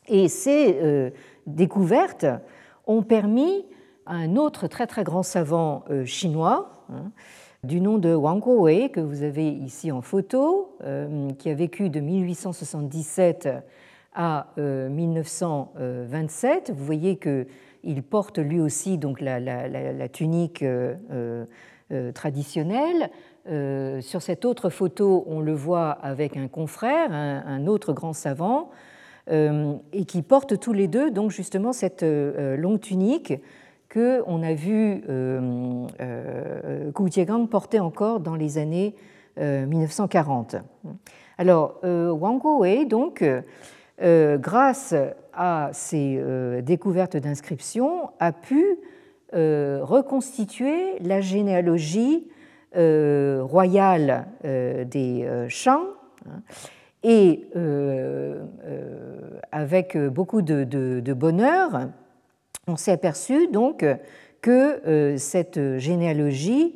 [0.06, 1.12] Et ces
[1.46, 2.26] découvertes
[2.86, 3.66] ont permis
[4.06, 7.10] à un autre très très grand savant chinois, hein,
[7.64, 11.90] du nom de Wang Guowei, que vous avez ici en photo, euh, qui a vécu
[11.90, 13.48] de 1877
[14.14, 16.70] à 1927.
[16.70, 17.16] Euh, vous voyez
[17.88, 21.46] qu'il porte lui aussi donc la, tunique euh,
[22.12, 23.08] traditionnelle.
[24.02, 28.68] sur cette autre photo, on le voit avec un confrère, un, autre grand savant,
[29.30, 33.32] et qui portent tous les deux donc justement cette longue tunique
[33.88, 35.02] que on a vu
[36.94, 38.94] Gu Jiegang porter encore dans les années
[39.38, 40.56] 1940.
[41.38, 43.24] Alors Wang Guowei donc
[43.98, 44.94] grâce
[45.38, 46.20] à ces
[46.62, 48.78] découvertes d'inscriptions a pu
[49.32, 52.26] reconstituer la généalogie
[52.76, 55.86] euh, royale euh, des euh, Shang
[56.26, 56.42] hein,
[57.02, 57.48] et
[59.50, 61.88] avec beaucoup de, bonheur,
[62.66, 63.86] on s'est aperçu donc
[64.42, 66.74] que cette généalogie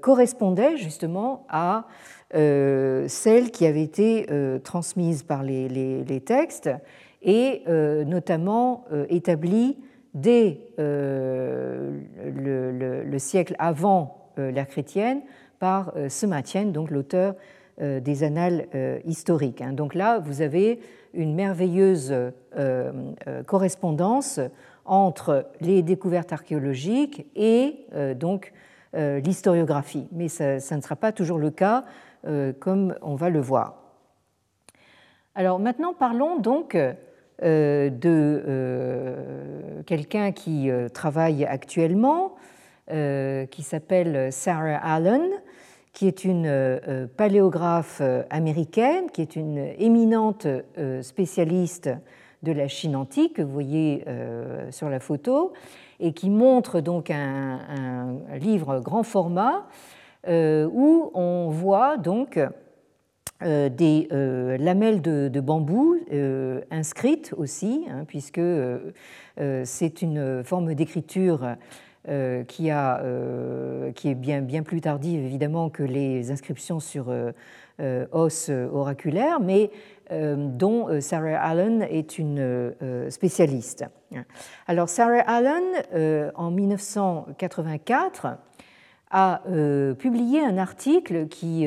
[0.00, 1.84] correspondait justement à
[2.32, 4.26] celle qui avait été
[4.64, 6.70] transmise par les, textes
[7.22, 7.62] et
[8.04, 9.78] notamment établie
[10.14, 10.60] dès
[12.36, 15.20] le, siècle avant euh, l'ère chrétienne
[15.58, 17.34] par euh, Sematien, donc l'auteur
[17.80, 18.66] euh, des annales
[19.04, 19.60] historiques.
[19.60, 19.72] Hein.
[19.72, 20.80] Donc là, vous avez
[21.14, 22.14] une merveilleuse
[23.46, 24.40] correspondance
[24.86, 28.54] entre les découvertes archéologiques et donc
[28.94, 30.08] l'historiographie.
[30.10, 31.84] Mais ça, ça, ne sera pas toujours le cas,
[32.60, 33.82] comme on va le voir.
[35.34, 36.78] Alors maintenant, parlons donc
[37.42, 39.14] de
[39.86, 42.36] quelqu'un qui travaille actuellement
[42.90, 45.22] euh, qui s'appelle Sarah Allen,
[45.92, 50.48] qui est une euh, paléographe euh, américaine, qui est une éminente
[51.00, 51.88] spécialiste
[52.42, 54.04] de la Chine antique, que vous voyez
[54.70, 55.52] sur la photo,
[56.00, 57.60] et qui montre donc un,
[58.40, 59.68] livre grand format
[60.26, 62.40] où on voit donc
[63.44, 64.08] des
[64.58, 65.96] lamelles de, bambou
[66.70, 68.40] inscrites aussi, hein, puisque
[69.64, 71.56] c'est une forme d'écriture
[72.08, 77.10] euh, qui, a, euh, qui est bien, bien plus tardive évidemment que les inscriptions sur
[77.10, 77.32] euh,
[78.10, 79.70] os oraculaires, mais
[80.10, 82.74] dont Sarah Allen est une
[83.08, 83.86] spécialiste.
[84.66, 85.62] Alors Sarah Allen,
[86.34, 88.36] en 1984,
[89.12, 89.42] a
[89.98, 91.66] publié un article qui,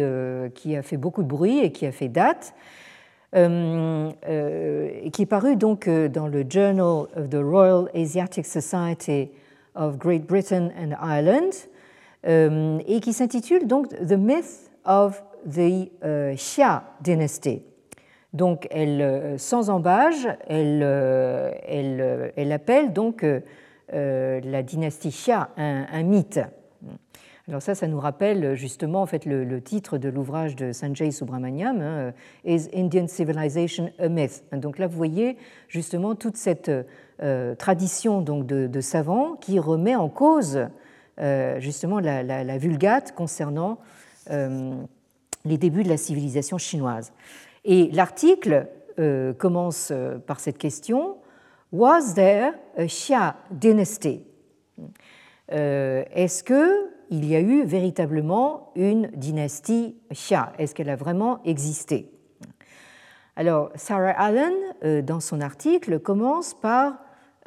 [0.56, 2.54] qui, a fait beaucoup de bruit et qui a fait date,
[3.32, 9.30] qui est paru donc dans le Journal of the Royal Asiatic Society
[9.76, 11.68] of Great Britain and Ireland,
[12.28, 17.62] euh, et qui s'intitule donc The Myth of the euh, Xia Dynasty.
[18.34, 23.26] Donc, elle, euh, sans embâge, elle, elle, elle appelle donc
[23.94, 26.40] la dynastie Xia un, mythe.
[27.48, 31.80] Alors ça, ça nous rappelle justement en fait le, titre de l'ouvrage de Sanjay Subramaniam,
[31.80, 34.44] hein, Is Indian Civilization a Myth?
[34.52, 35.38] Donc là, vous voyez
[35.68, 36.72] justement toute cette
[37.22, 40.68] euh, tradition donc de, savants qui remet en cause
[41.20, 43.78] euh, justement la, vulgate concernant
[44.32, 44.74] euh,
[45.46, 47.14] les débuts de la civilisation chinoise.
[47.64, 48.68] Et l'article
[49.38, 49.92] commence
[50.26, 51.18] par cette question.
[51.72, 54.24] Was there a Xia dynasty?
[55.50, 56.44] Est-ce
[57.08, 60.54] qu'il y a eu véritablement une dynastie Xia.
[60.58, 62.12] Est-ce qu'elle a vraiment existé?
[63.36, 64.54] Alors, Sarah Allen,
[65.04, 66.94] dans son article, commence par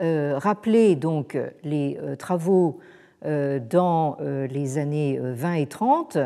[0.00, 2.78] euh, rappeler donc les euh, travaux
[3.24, 6.18] euh, dans les années 20 et 30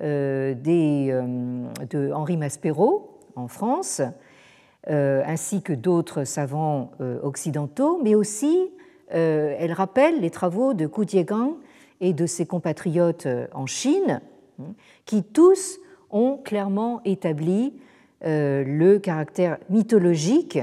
[0.00, 4.00] de Henri Maspero en France,
[4.86, 6.92] ainsi que d'autres savants
[7.24, 8.70] occidentaux, mais aussi
[9.08, 11.54] elle rappelle les travaux de Ku Jiegang
[12.00, 14.20] et de ses compatriotes en Chine,
[14.60, 14.74] hein,
[15.04, 15.78] qui tous
[16.10, 17.74] ont clairement établi
[18.22, 20.58] le caractère mythologique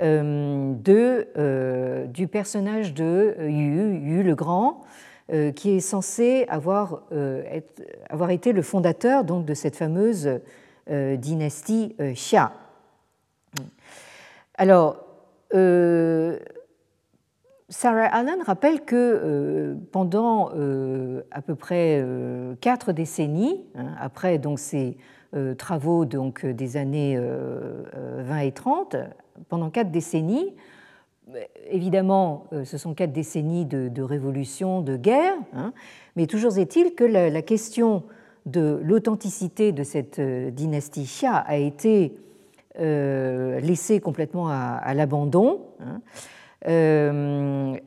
[0.00, 4.82] euh, de, euh, du personnage de Yu, Yu le Grand,
[5.32, 7.02] euh, qui est censé avoir,
[8.08, 10.40] avoir, été le fondateur donc, de cette fameuse
[10.88, 12.52] dynastie Xia.
[14.54, 15.04] Alors,
[17.70, 20.48] Sarah Allen rappelle que pendant
[21.30, 22.02] à peu près
[22.60, 24.96] quatre décennies, hein, après donc, ces
[25.58, 28.96] travaux donc, des années 20 et 30,
[29.48, 30.54] pendant quatre décennies.
[31.70, 35.72] Évidemment, euh, ce sont quatre décennies de, révolution, de guerre, hein,
[36.16, 38.04] mais toujours est-il que la, question
[38.46, 42.14] de l'authenticité de cette euh, dynastie Xia a été
[42.80, 45.60] euh, laissée complètement à, l'abandon.
[45.80, 46.00] Hein.
[46.64, 47.80] Bien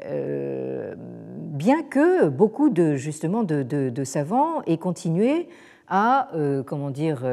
[1.90, 5.50] que beaucoup de justement de, savants aient continué
[5.88, 6.30] à
[6.66, 7.26] comment dire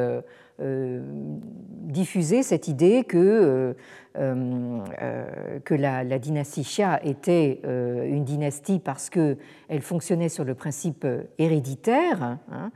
[0.59, 3.77] diffuser cette idée que
[4.19, 10.55] euh, euh, que la, dynastie Xia était euh, une dynastie parce qu'elle fonctionnait sur le
[10.55, 11.07] principe
[11.39, 12.71] héréditaire, hein,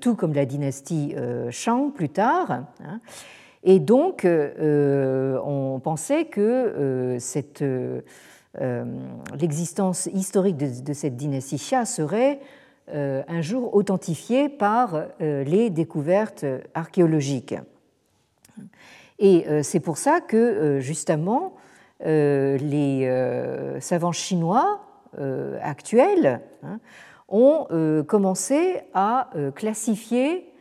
[0.00, 1.14] tout comme la dynastie
[1.50, 2.64] Shang plus tard.
[2.84, 3.00] Hein.
[3.64, 7.18] Et donc, on pensait que
[9.38, 12.40] l'existence historique de, cette dynastie Xia serait
[12.92, 16.44] un jour authentifiée par les découvertes
[16.74, 17.54] archéologiques.
[19.20, 21.54] Et c'est pour ça que, justement,
[22.00, 24.80] les savants chinois
[25.62, 26.80] actuels hein,
[27.32, 30.51] ont euh, commencé à euh, classifier euh,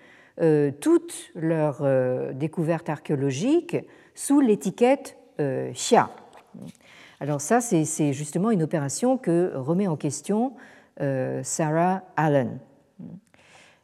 [0.79, 1.85] toutes leurs
[2.33, 3.77] découvertes archéologiques
[4.15, 6.09] sous l'étiquette Xia.
[7.19, 10.53] Alors ça, c'est justement une opération que remet en question
[11.43, 12.59] Sarah Allen.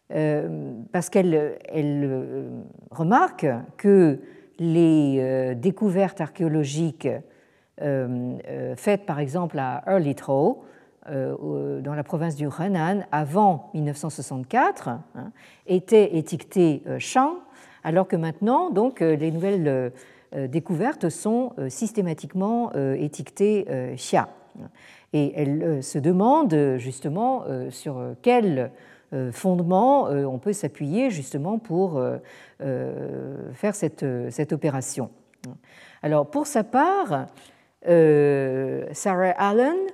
[0.09, 2.49] Parce qu'elle elle
[2.91, 3.45] remarque
[3.77, 4.19] que
[4.59, 7.09] les découvertes archéologiques
[7.77, 10.76] faites par exemple à Early Trow euh,
[11.07, 15.01] dans la province du Henan avant 1964 hein,
[15.65, 17.35] étaient étiquetées euh, Shang,
[17.83, 19.91] alors que maintenant, donc, euh, les nouvelles
[20.33, 24.27] découvertes sont systématiquement étiquetées Xia.
[25.13, 28.71] Et elle se demande justement sur quel
[29.31, 32.03] fondement on peut s'appuyer justement pour
[32.59, 35.09] faire cette, cette opération.
[36.03, 37.27] Alors pour sa part,
[37.85, 39.87] Sarah Allen euh,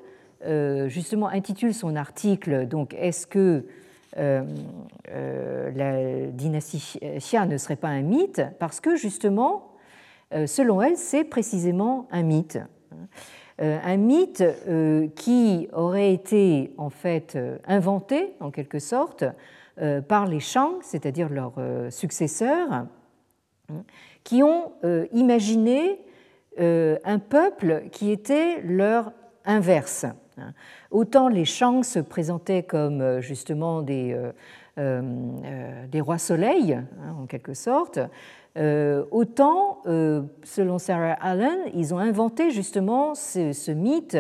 [0.88, 3.66] justement intitule son article donc Est-ce que
[4.18, 4.44] euh,
[5.10, 8.41] euh, la dynastie Xia ne serait pas un mythe?
[8.60, 9.74] Parce que justement,
[10.46, 12.60] selon elle, c'est précisément un mythe.
[13.60, 14.44] Un mythe
[15.16, 17.38] qui aurait été en fait
[17.68, 19.26] inventé en quelque sorte
[20.08, 21.54] par les Shang, c'est-à-dire leurs
[21.91, 22.88] successeurs,
[24.24, 24.72] qui ont
[25.14, 26.00] imaginé
[26.58, 29.12] un peuple qui était leur
[29.46, 30.08] inverse.
[30.38, 30.54] Hein.
[30.92, 34.32] Autant les Shang se présentaient comme euh, justement des, euh,
[34.78, 38.00] euh, des rois soleils, hein, en quelque sorte,
[38.56, 39.82] autant,
[40.44, 44.16] selon Sarah Allen, ils ont inventé justement ce, mythe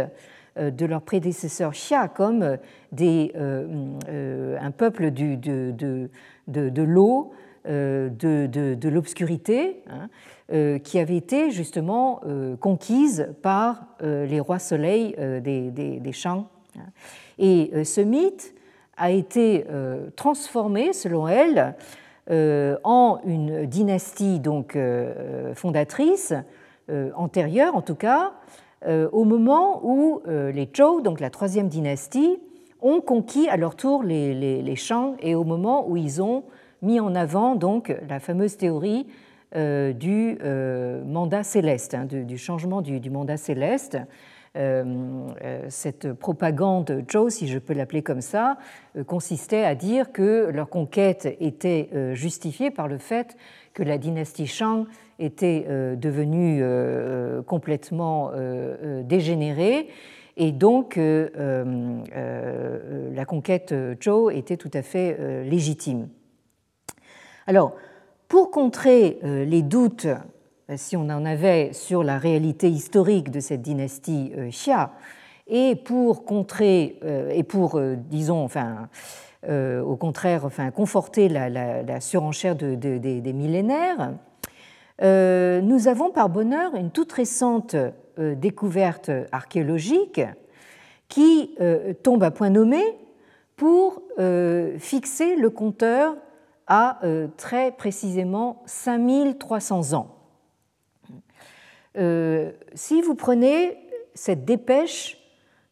[0.57, 2.57] de leurs prédécesseurs Xia comme
[2.91, 6.09] des, un peuple de, de,
[6.47, 7.33] de, l'eau,
[7.65, 10.09] de, de l'obscurité, hein,
[10.51, 16.49] euh, qui avait été justement euh, conquise par euh, les rois soleils des, des, champs.
[17.39, 18.53] Et ce mythe
[18.97, 19.65] a été
[20.15, 21.75] transformé, selon elle,
[22.83, 24.77] en une dynastie donc
[25.55, 26.33] fondatrice,
[27.15, 28.33] antérieure en tout cas,
[28.87, 32.39] au moment où les Zhou, donc la troisième dynastie,
[32.81, 36.43] ont conquis à leur tour les, les, les champs et au moment où ils ont
[36.83, 39.07] mis en avant donc la fameuse théorie
[39.55, 43.99] euh, du euh, mandat céleste, hein, du changement du, mandat céleste.
[44.55, 45.27] Euh,
[45.69, 48.57] cette propagande Zhou, si je peux l'appeler comme ça,
[49.05, 53.35] consistait à dire que leur conquête était justifiée par le fait
[53.73, 54.85] que la dynastie Shang
[55.19, 55.65] était
[55.95, 56.63] devenue
[57.45, 58.31] complètement
[59.03, 59.89] dégénérée
[60.37, 61.65] et donc la
[63.25, 63.73] conquête
[64.03, 66.07] Zhou était tout à fait légitime.
[67.45, 67.73] Alors,
[68.29, 73.41] pour contrer euh, les doutes, euh, si on en avait, sur la réalité historique de
[73.41, 74.91] cette dynastie euh, Xia,
[75.45, 76.99] et pour contrer,
[77.31, 78.87] et pour, disons, enfin,
[79.45, 84.13] au contraire, enfin, conforter la, surenchère des millénaires,
[85.01, 87.75] nous avons par bonheur une toute récente
[88.17, 90.21] découverte archéologique
[91.09, 91.57] qui
[92.03, 92.81] tombe à point nommé
[93.57, 94.01] pour
[94.79, 96.15] fixer le compteur
[96.67, 100.15] à euh, très précisément 5300 ans.
[101.97, 103.77] Euh, si vous prenez
[104.13, 105.19] cette dépêche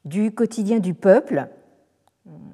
[0.05, 1.47] du quotidien du peuple,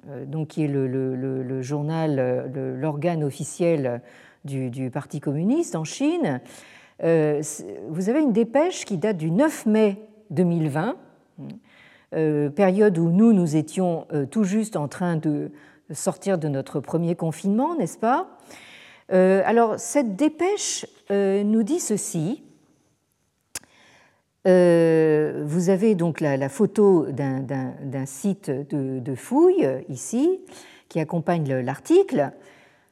[0.09, 4.01] euh, donc qui est le, journal, l'organe officiel
[4.45, 6.39] du, Parti communiste en Chine,
[6.99, 9.97] vous avez une dépêche qui date du 9 mai
[10.31, 10.95] 2020,
[12.55, 15.51] période où nous, nous étions tout juste en train de
[15.93, 18.27] sortir de notre premier confinement, n'est-ce pas?
[19.11, 22.43] Euh, Alors, cette dépêche euh, nous dit ceci.
[24.47, 30.39] Euh, vous avez donc la, photo d'un site de, fouille ici
[30.87, 32.31] qui accompagne l'article.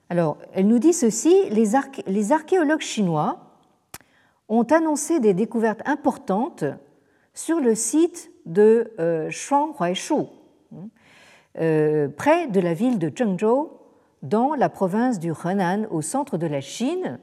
[0.10, 3.39] Alors, elle nous dit ceci les, archéologues chinois
[4.50, 6.66] ont annoncé des découvertes importantes
[7.34, 8.91] sur le site de
[9.30, 10.26] Shuanghuaishu,
[11.60, 13.72] euh, près de la ville de Zhengzhou,
[14.22, 17.20] dans la province du Henan, au centre de la Chine,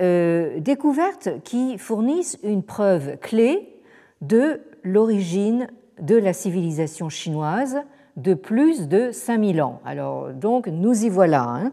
[0.00, 3.80] euh, découvertes qui fournissent une preuve clé
[4.20, 5.68] de l'origine
[6.00, 7.78] de la civilisation chinoise
[8.16, 9.80] de plus de 5000 ans.
[9.84, 11.42] Alors donc nous y voilà.
[11.42, 11.72] Hein.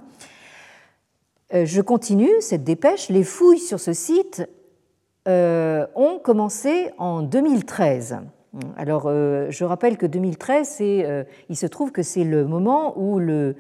[1.52, 3.10] je continue cette dépêche.
[3.10, 4.48] Les fouilles sur ce site
[5.26, 8.20] ont commencé en 2013.
[8.78, 10.82] Alors, je rappelle que 2013,
[11.50, 13.56] il se trouve que c'est le moment où le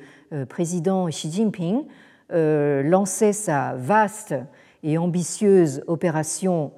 [0.48, 1.86] président Xi Jinping
[2.32, 4.36] lançait sa vaste
[4.84, 6.72] et ambitieuse opération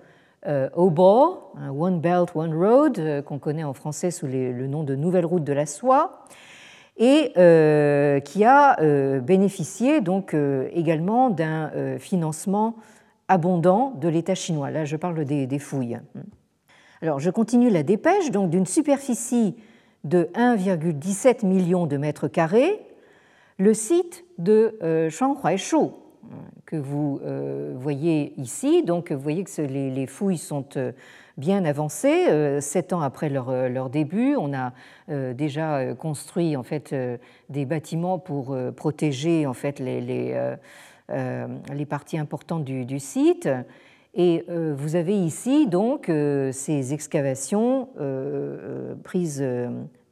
[0.47, 4.95] euh, OBOR, One Belt, One Road, euh, qu'on connaît en français sous le nom de
[4.95, 6.25] Nouvelle Route de la Soie,
[6.97, 8.75] et euh, qui a
[9.21, 10.35] bénéficié donc
[10.73, 12.75] également d'un financement
[13.27, 14.71] abondant de l'État chinois.
[14.71, 15.99] Là, je parle des, fouilles.
[17.01, 18.31] Alors, je continue la dépêche.
[18.31, 19.55] Donc, d'une superficie
[20.03, 22.79] de 1,17 million de mètres carrés,
[23.57, 24.77] le site de
[25.09, 25.91] Shanghuaishu,
[26.65, 28.83] que vous euh, voyez ici.
[28.83, 30.91] Donc, vous voyez que les fouilles sont euh,
[31.37, 32.27] bien avancées.
[32.29, 34.73] Euh, sept ans après leur, début, on a
[35.33, 36.95] déjà construit en fait
[37.49, 40.35] des bâtiments pour protéger en fait les,
[41.89, 43.49] parties importantes du, site.
[44.13, 47.87] Et vous avez ici donc ces excavations
[49.03, 49.43] prises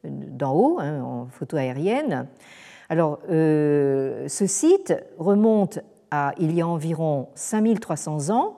[0.04, 2.26] d'en haut, hein, en photo aérienne.
[2.88, 5.80] Alors, ce site remonte
[6.38, 8.56] il y a environ 5300 ans.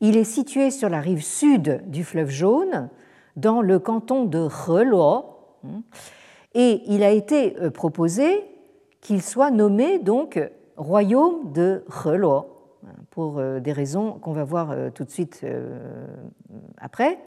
[0.00, 2.88] Il est situé sur la rive sud du fleuve Jaune,
[3.36, 5.24] dans le canton de Reluo,
[6.54, 8.44] et il a été euh, proposé
[9.00, 10.40] qu'il soit nommé donc
[10.76, 12.46] royaume de Reluo,
[13.14, 15.46] pour euh, des raisons qu'on va voir euh, tout de suite
[16.78, 17.18] après.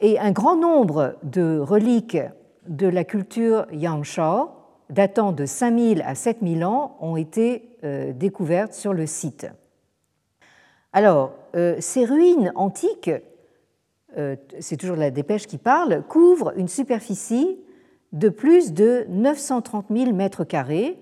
[0.00, 2.18] Et un grand nombre de reliques
[2.68, 4.50] de la culture Yangshao
[4.90, 9.46] datant de 5000 à 7000 ans ont été euh, découvertes sur le site.
[10.92, 13.10] Alors, euh, ces ruines antiques,
[14.18, 17.58] euh, c'est toujours la dépêche qui parle, couvrent une superficie
[18.12, 20.98] de plus de 930 000 mètres carrés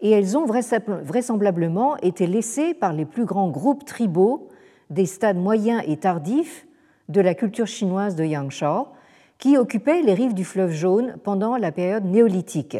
[0.00, 4.48] et elles ont vraisemblablement été laissées par les plus grands groupes tribaux
[4.90, 6.66] des stades moyens et tardifs
[7.08, 8.88] de la culture chinoise de Yangshao,
[9.38, 12.78] qui occupaient les rives du fleuve Jaune pendant la période néolithique.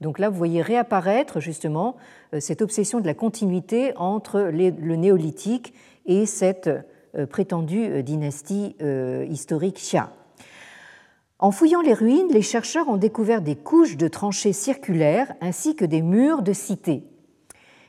[0.00, 1.96] Donc là, vous voyez réapparaître justement
[2.34, 5.74] euh, cette obsession de la continuité entre le néolithique
[6.06, 6.68] et cette
[7.16, 8.76] euh, prétendue euh, dynastie
[9.28, 10.12] historique Xia.
[11.40, 15.84] En fouillant les ruines, les chercheurs ont découvert des couches de tranchées circulaires ainsi que
[15.84, 17.04] des murs de cités.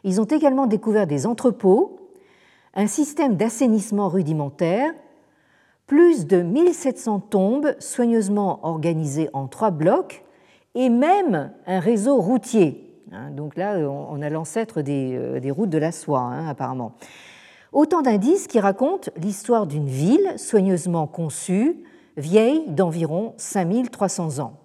[0.03, 1.99] Ils ont également découvert des entrepôts,
[2.75, 4.93] un système d'assainissement rudimentaire,
[5.87, 10.23] plus de 1700 tombes soigneusement organisées en trois blocs
[10.75, 12.85] et même un réseau routier.
[13.11, 16.91] Hein, donc là, on a l'ancêtre euh, des, routes de la soie, hein, apparemment.
[17.73, 21.83] Autant d'indices qui racontent l'histoire d'une ville soigneusement conçue,
[22.19, 24.59] vieille d'environ 5300 ans.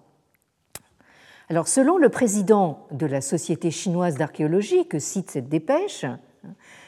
[1.49, 6.05] Alors, selon le président de la Société chinoise d'archéologie que cite cette dépêche,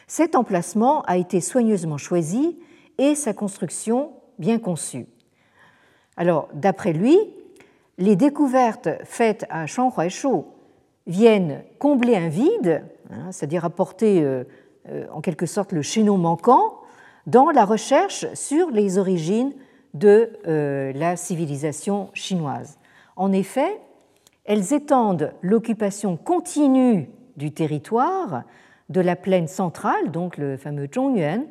[0.07, 2.57] cet emplacement a été soigneusement choisi
[2.97, 5.05] et sa construction bien conçue.
[6.15, 7.17] Alors, d'après lui,
[7.99, 10.43] les découvertes faites à Shanghuaishu
[11.05, 14.43] viennent combler un vide, hein, c'est-à-dire apporter euh,
[14.89, 16.81] euh, en quelque sorte le chaînon manquant
[17.27, 19.53] dans la recherche sur les origines
[19.97, 22.77] de euh, la civilisation chinoise.
[23.15, 23.79] En effet,
[24.45, 28.43] elles étendent l'occupation continue du territoire
[28.89, 31.45] de la plaine centrale, donc le fameux Zhongyuan,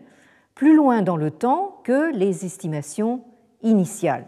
[0.55, 3.23] plus loin dans le temps que les estimations
[3.63, 4.27] initiales.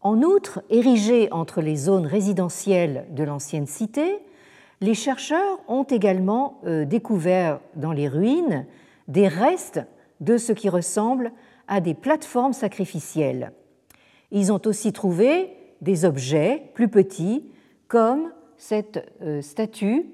[0.00, 4.18] En outre, érigés entre les zones résidentielles de l'ancienne cité,
[4.80, 8.66] les chercheurs ont également euh, découvert dans les ruines
[9.08, 9.80] des restes
[10.20, 11.32] de ce qui ressemble
[11.68, 13.52] à des plateformes sacrificielles.
[14.30, 17.44] Ils ont aussi trouvé des objets plus petits,
[17.88, 20.06] comme cette euh, statue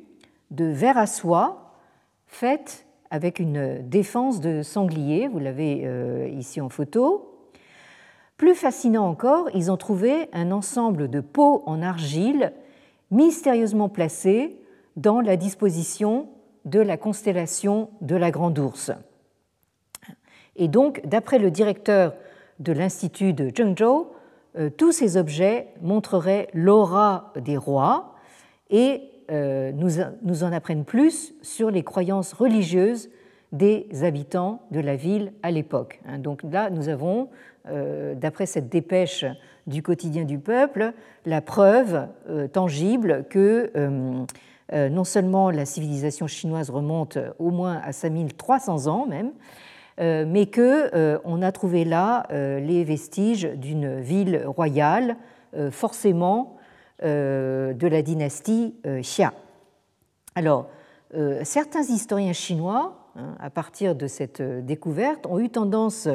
[0.51, 1.75] de verre à soie
[2.27, 7.31] faite avec une défense de sanglier, vous l'avez euh, ici en photo,
[8.37, 12.53] plus fascinant encore, ils ont trouvé un ensemble de pots en argile
[13.11, 14.59] mystérieusement placés
[14.97, 16.29] dans la disposition
[16.65, 18.93] de la constellation de la Grande Ourse.
[20.61, 22.15] Et donc, d'après le directeur
[22.61, 24.09] de l'Institut de Zhengzhou,
[24.59, 28.15] euh, tous ces objets montreraient l'aura des rois
[28.69, 29.01] et
[29.31, 33.09] euh, nous en apprennent plus sur les croyances religieuses
[33.53, 36.01] des habitants de la ville à l'époque.
[36.07, 36.19] Hein.
[36.19, 37.31] Donc là, nous avons
[37.69, 39.25] euh, d'après cette dépêche
[39.67, 40.93] du quotidien du peuple,
[41.25, 42.07] la preuve
[42.53, 43.71] tangible que
[44.73, 49.31] non seulement la civilisation chinoise remonte au moins à 5300 ans même,
[50.01, 55.17] mais qu'on a trouvé là les vestiges d'une ville royale,
[55.71, 56.57] forcément
[57.03, 59.35] de la dynastie Xia.
[60.35, 60.71] Alors,
[61.43, 66.09] certains historiens chinois, hein, à partir de cette découverte, ont eu tendance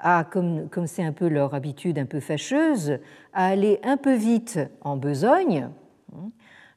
[0.00, 2.98] à, comme c'est un peu leur habitude un peu fâcheuse,
[3.32, 5.68] à aller un peu vite en besogne
[6.14, 6.30] hein,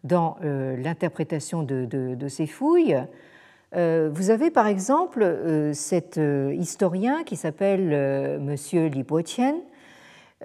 [0.03, 2.97] dans l'interprétation de, ces fouilles.
[3.75, 6.19] Vous avez par exemple cet
[6.53, 9.55] historien qui s'appelle Monsieur Li Boqian,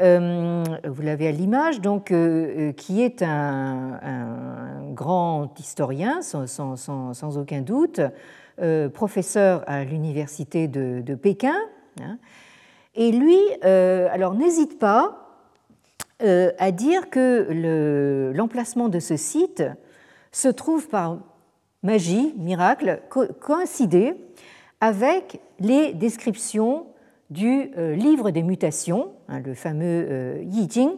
[0.00, 7.60] euh, vous l'avez à l'image, donc, euh, euh, qui est un, grand historien, sans, aucun
[7.60, 8.00] doute,
[8.94, 11.54] professeur à l'université de, Pékin.
[12.00, 12.18] Hein.
[12.94, 15.24] et lui, alors n'hésite pas
[16.20, 19.62] à dire que l'emplacement de ce site
[20.32, 21.18] se trouve par
[21.82, 23.00] magie, miracle,
[23.40, 24.14] coïncider
[24.80, 26.86] avec les descriptions
[27.30, 30.90] du euh, livre des mutations, hein, le fameux euh, Yi Jing.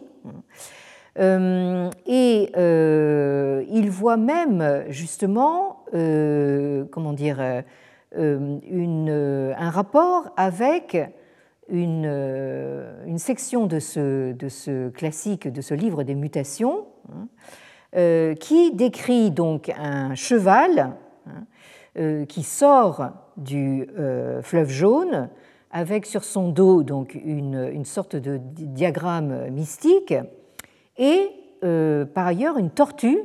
[1.19, 7.63] Euh, et il voit même justement, comment dire,
[8.15, 10.97] un rapport avec
[11.67, 17.27] une, section de ce, de ce, classique, de ce livre des mutations, hein,
[17.93, 20.95] qui décrit donc un cheval
[21.27, 23.87] hein, qui sort du
[24.43, 25.29] fleuve jaune
[25.71, 30.13] avec sur son dos donc une, sorte de diagramme mystique
[30.97, 31.31] et
[31.63, 33.19] euh, par ailleurs une tortue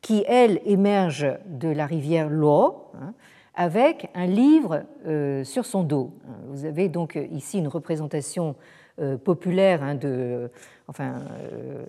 [0.00, 3.14] qui, elle, émerge de la rivière Lo hein,
[3.58, 6.14] avec un livre euh, sur son dos.
[6.46, 8.54] Vous avez donc ici une représentation
[9.00, 10.48] euh, populaire hein, de,
[10.86, 11.16] enfin,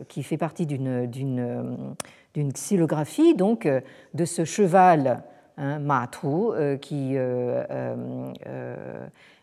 [0.07, 1.95] qui fait partie d'une
[2.35, 3.69] xylographie donc,
[4.15, 5.23] de ce cheval
[5.57, 7.15] hein, Matou qui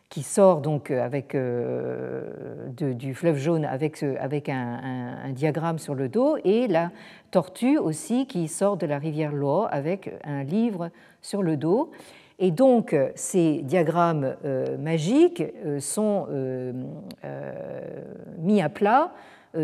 [0.09, 2.23] qui sort donc euh, avec, euh,
[2.69, 6.91] du fleuve jaune avec, avec un, diagramme sur le dos, et la
[7.31, 10.89] tortue aussi qui sort de la rivière Lo avec un livre
[11.21, 11.91] sur le dos.
[12.39, 15.43] Et donc ces diagrammes euh, magiques
[15.79, 16.27] sont
[18.37, 19.11] mis à plat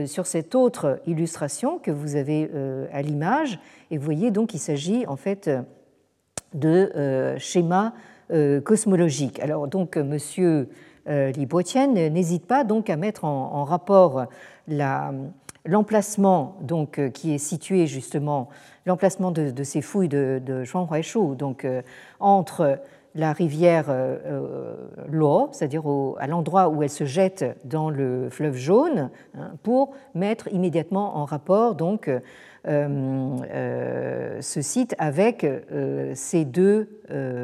[0.06, 2.50] sur cette autre illustration que vous avez
[2.92, 3.60] à l'image.
[3.92, 5.50] Et vous voyez donc qu'il s'agit en fait
[6.54, 7.90] de schémas euh,
[8.62, 9.40] cosmologique.
[9.40, 10.68] Alors donc Monsieur
[11.10, 11.48] euh, Li
[12.12, 14.26] n'hésite pas donc à mettre en, rapport
[15.66, 18.50] l'emplacement donc euh, qui est situé justement
[18.86, 21.66] l'emplacement de, ces fouilles de, de Huaishu, donc
[22.20, 22.80] entre
[23.16, 23.86] la rivière
[25.08, 25.84] Luo, c'est-à-dire
[26.20, 31.26] à l'endroit où elle se jette dans le fleuve jaune, hein, pour mettre immédiatement en
[31.26, 32.20] rapport donc euh, euh,
[32.66, 36.90] ce site avec euh, ces deux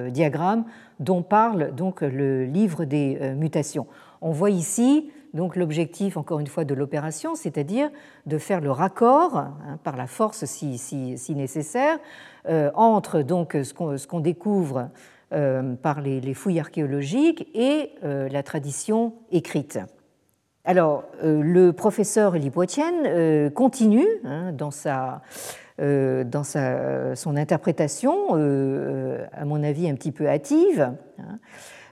[0.09, 0.65] diagrammes
[0.99, 3.87] dont parle donc le livre des mutations.
[4.21, 7.91] On voit ici donc l'objectif, encore une fois, de l'opération, c'est-à-dire
[8.25, 11.99] de faire le raccord, hein, par la force si, nécessaire,
[12.73, 14.89] entre donc ce qu'on découvre
[15.29, 19.79] par les, fouilles archéologiques et la tradition écrite.
[20.65, 24.69] Alors, euh, le professeur Li euh, continue hein, dans,
[25.79, 30.91] euh, son interprétation, à mon avis un petit peu hâtive,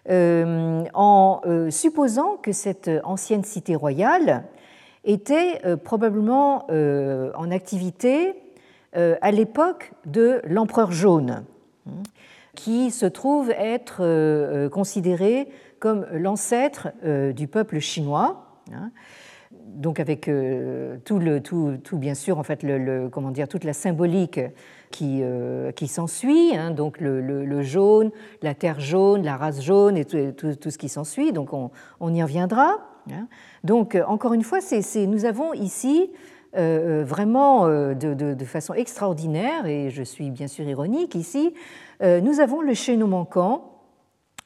[0.10, 4.44] hein, en supposant que cette ancienne cité royale
[5.06, 8.36] était probablement en activité
[8.94, 11.44] à l'époque de l'empereur jaune,
[11.88, 11.94] hein,
[12.56, 15.50] qui se trouve être considéré
[15.80, 16.90] comme l'ancêtre
[17.34, 18.92] du peuple chinois Hein.
[19.52, 23.74] donc avec euh, tout, le, tout, bien sûr en fait le, comment dire toute la
[23.74, 24.40] symbolique
[24.92, 26.72] qui, euh, qui s'ensuit, hein.
[26.72, 28.12] donc le, jaune,
[28.42, 31.32] la terre jaune, la race jaune et tout, tout, ce qui s'ensuit.
[31.32, 32.78] Donc on, on, y reviendra.
[33.12, 33.28] Hein.
[33.64, 36.12] Donc euh, encore une fois, c'est, nous avons ici
[36.54, 41.54] vraiment de, de, de, façon extraordinaire, et je suis bien sûr ironique ici,
[42.02, 43.78] nous avons le chaînon manquant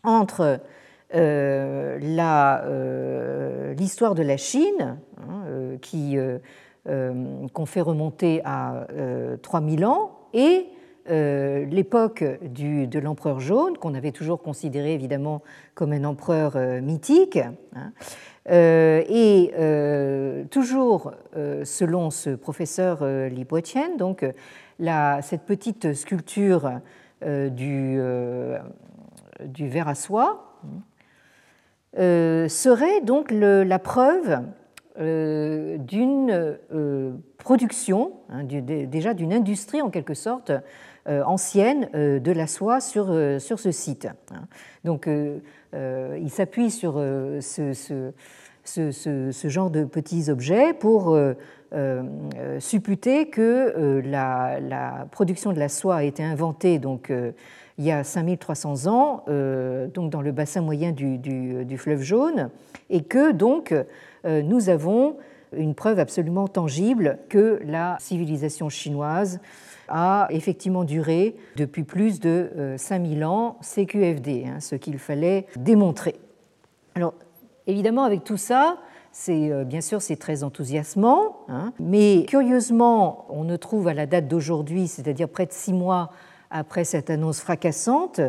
[0.03, 0.59] entre
[3.77, 5.43] l'histoire de la Chine, hein,
[6.87, 8.87] euh, qu'on fait remonter à
[9.41, 10.67] 3000 ans, et
[11.07, 15.41] l'époque de l'empereur jaune, qu'on avait toujours considéré évidemment
[15.75, 17.39] comme un empereur mythique.
[17.75, 17.91] Hein,
[18.49, 19.51] et
[20.49, 24.25] toujours selon ce professeur Li Boitian, donc
[25.21, 26.71] cette petite sculpture
[27.21, 27.99] du,
[29.67, 30.67] verre à soie, euh,
[31.95, 34.39] serait donc la preuve
[34.99, 40.51] euh, d'une euh, production, hein, déjà d'une industrie en quelque sorte
[41.07, 43.07] ancienne de la soie sur,
[43.39, 44.07] sur ce site.
[44.31, 44.43] Hein.
[44.83, 47.01] Donc il s'appuie sur
[47.39, 48.11] ce,
[49.45, 51.17] genre de petits objets pour
[52.59, 57.11] supputer que la, production de la soie a été inventée donc,
[57.77, 59.23] il y a 5300 ans,
[59.93, 62.49] donc dans le bassin moyen du, fleuve jaune,
[62.89, 63.73] et que donc
[64.25, 65.15] nous avons
[65.55, 69.39] une preuve absolument tangible que la civilisation chinoise
[69.87, 76.15] a effectivement duré depuis plus de 5000 ans CQFD, hein, ce qu'il fallait démontrer.
[76.95, 77.13] Alors,
[77.67, 78.77] évidemment, avec tout ça,
[79.11, 84.05] c'est euh, bien sûr c'est très enthousiasmant, hein, mais curieusement, on ne trouve à la
[84.05, 86.11] date d'aujourd'hui, c'est-à-dire près de six mois
[86.51, 88.21] après cette annonce fracassante,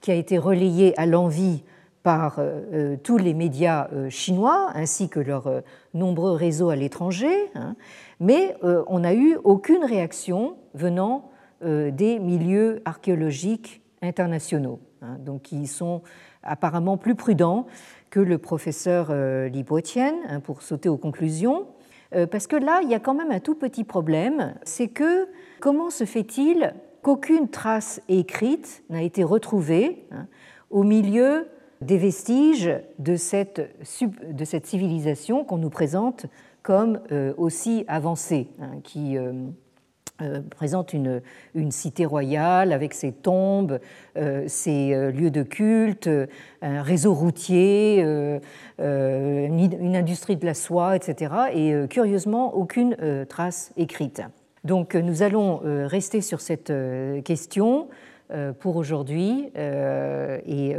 [0.00, 1.64] qui a été relayée à l'envi
[2.02, 5.62] par euh, euh, tous les médias chinois ainsi que leurs
[5.92, 7.76] nombreux réseaux à l'étranger, hein,
[8.20, 11.30] mais on n'a eu aucune réaction venant
[11.62, 16.02] des milieux archéologiques internationaux, hein, donc qui sont
[16.42, 17.66] apparemment plus prudents
[18.10, 21.66] que le professeur euh, Li Boetian hein, pour sauter aux conclusions.
[22.14, 25.28] Euh, parce que là, il y a quand même un tout petit problème, c'est que
[25.60, 26.72] comment se fait-il
[27.06, 30.26] qu'aucune trace écrite n'a été retrouvée hein,
[30.70, 31.46] au milieu
[31.80, 33.60] des vestiges de cette,
[34.64, 36.26] civilisation qu'on nous présente
[36.64, 39.16] comme euh, aussi avancée, hein, qui
[40.22, 41.20] euh, présente une,
[41.70, 43.80] cité royale avec ses tombes,
[44.16, 46.08] euh, ses euh, lieux de culte,
[46.62, 48.00] un réseau routier,
[48.78, 51.34] une industrie de la soie, etc.
[51.52, 52.96] Et curieusement, aucune
[53.28, 54.22] trace écrite.
[54.66, 56.72] Donc nous allons rester sur cette
[57.24, 57.88] question
[58.58, 60.76] pour aujourd'hui et